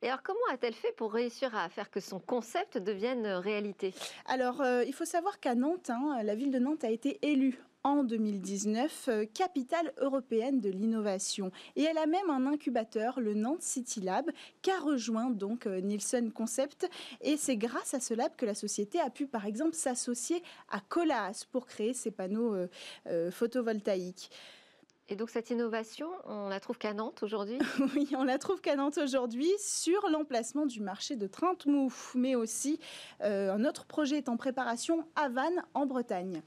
[0.01, 3.93] Et alors, comment a-t-elle fait pour réussir à faire que son concept devienne réalité?
[4.27, 7.59] Alors, euh, il faut savoir qu'à Nantes, hein, la ville de Nantes a été élue
[7.87, 11.51] en 2019 euh, capitale européenne de l'innovation.
[11.75, 14.29] Et elle a même un incubateur, le Nantes City Lab,
[14.61, 16.89] qu'a rejoint donc euh, Nielsen Concept.
[17.21, 20.81] Et c'est grâce à ce lab que la société a pu, par exemple, s'associer à
[20.81, 22.55] Colas pour créer ces panneaux
[23.07, 24.31] euh, photovoltaïques.
[25.09, 27.59] Et donc cette innovation, on la trouve qu'à Nantes aujourd'hui?
[27.95, 32.79] Oui, on la trouve qu'à Nantes aujourd'hui sur l'emplacement du marché de Trentmou, mais aussi
[33.21, 36.41] un autre projet est en préparation à Vannes en Bretagne.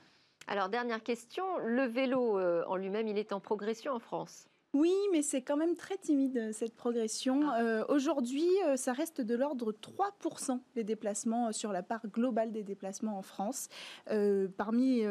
[0.50, 4.49] Alors, dernière question, le vélo euh, en lui-même, il est en progression en France?
[4.72, 7.50] Oui, mais c'est quand même très timide cette progression.
[7.50, 7.60] Ah.
[7.60, 12.62] Euh, aujourd'hui, euh, ça reste de l'ordre 3% les déplacements sur la part globale des
[12.62, 13.68] déplacements en France.
[14.56, 15.02] parmi,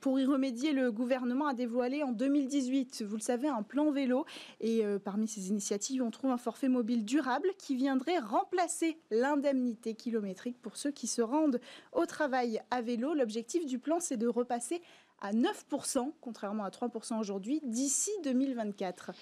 [0.00, 4.24] pour y remédier, le gouvernement a dévoilé en 2018, vous le savez, un plan vélo.
[4.60, 10.60] Et parmi ces initiatives, on trouve un forfait mobile durable qui viendrait remplacer l'indemnité kilométrique
[10.60, 11.60] pour ceux qui se rendent
[11.92, 13.14] au travail à vélo.
[13.14, 14.82] L'objectif du plan, c'est de repasser
[15.20, 19.12] à 9%, contrairement à 3% aujourd'hui, d'ici 2024.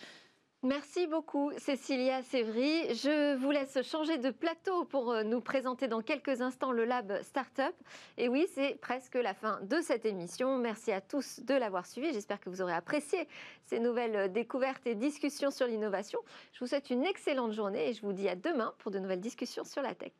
[0.64, 2.92] Merci beaucoup Cécilia Sévry.
[2.92, 7.22] Je vous laisse changer de plateau pour euh, nous présenter dans quelques instants le Lab
[7.22, 7.72] Startup.
[8.16, 10.58] Et oui, c'est presque la fin de cette émission.
[10.58, 12.12] Merci à tous de l'avoir suivi.
[12.12, 13.28] J'espère que vous aurez apprécié
[13.66, 16.18] ces nouvelles découvertes et discussions sur l'innovation.
[16.52, 19.20] Je vous souhaite une excellente journée et je vous dis à demain pour de nouvelles
[19.20, 20.10] discussions sur la tech.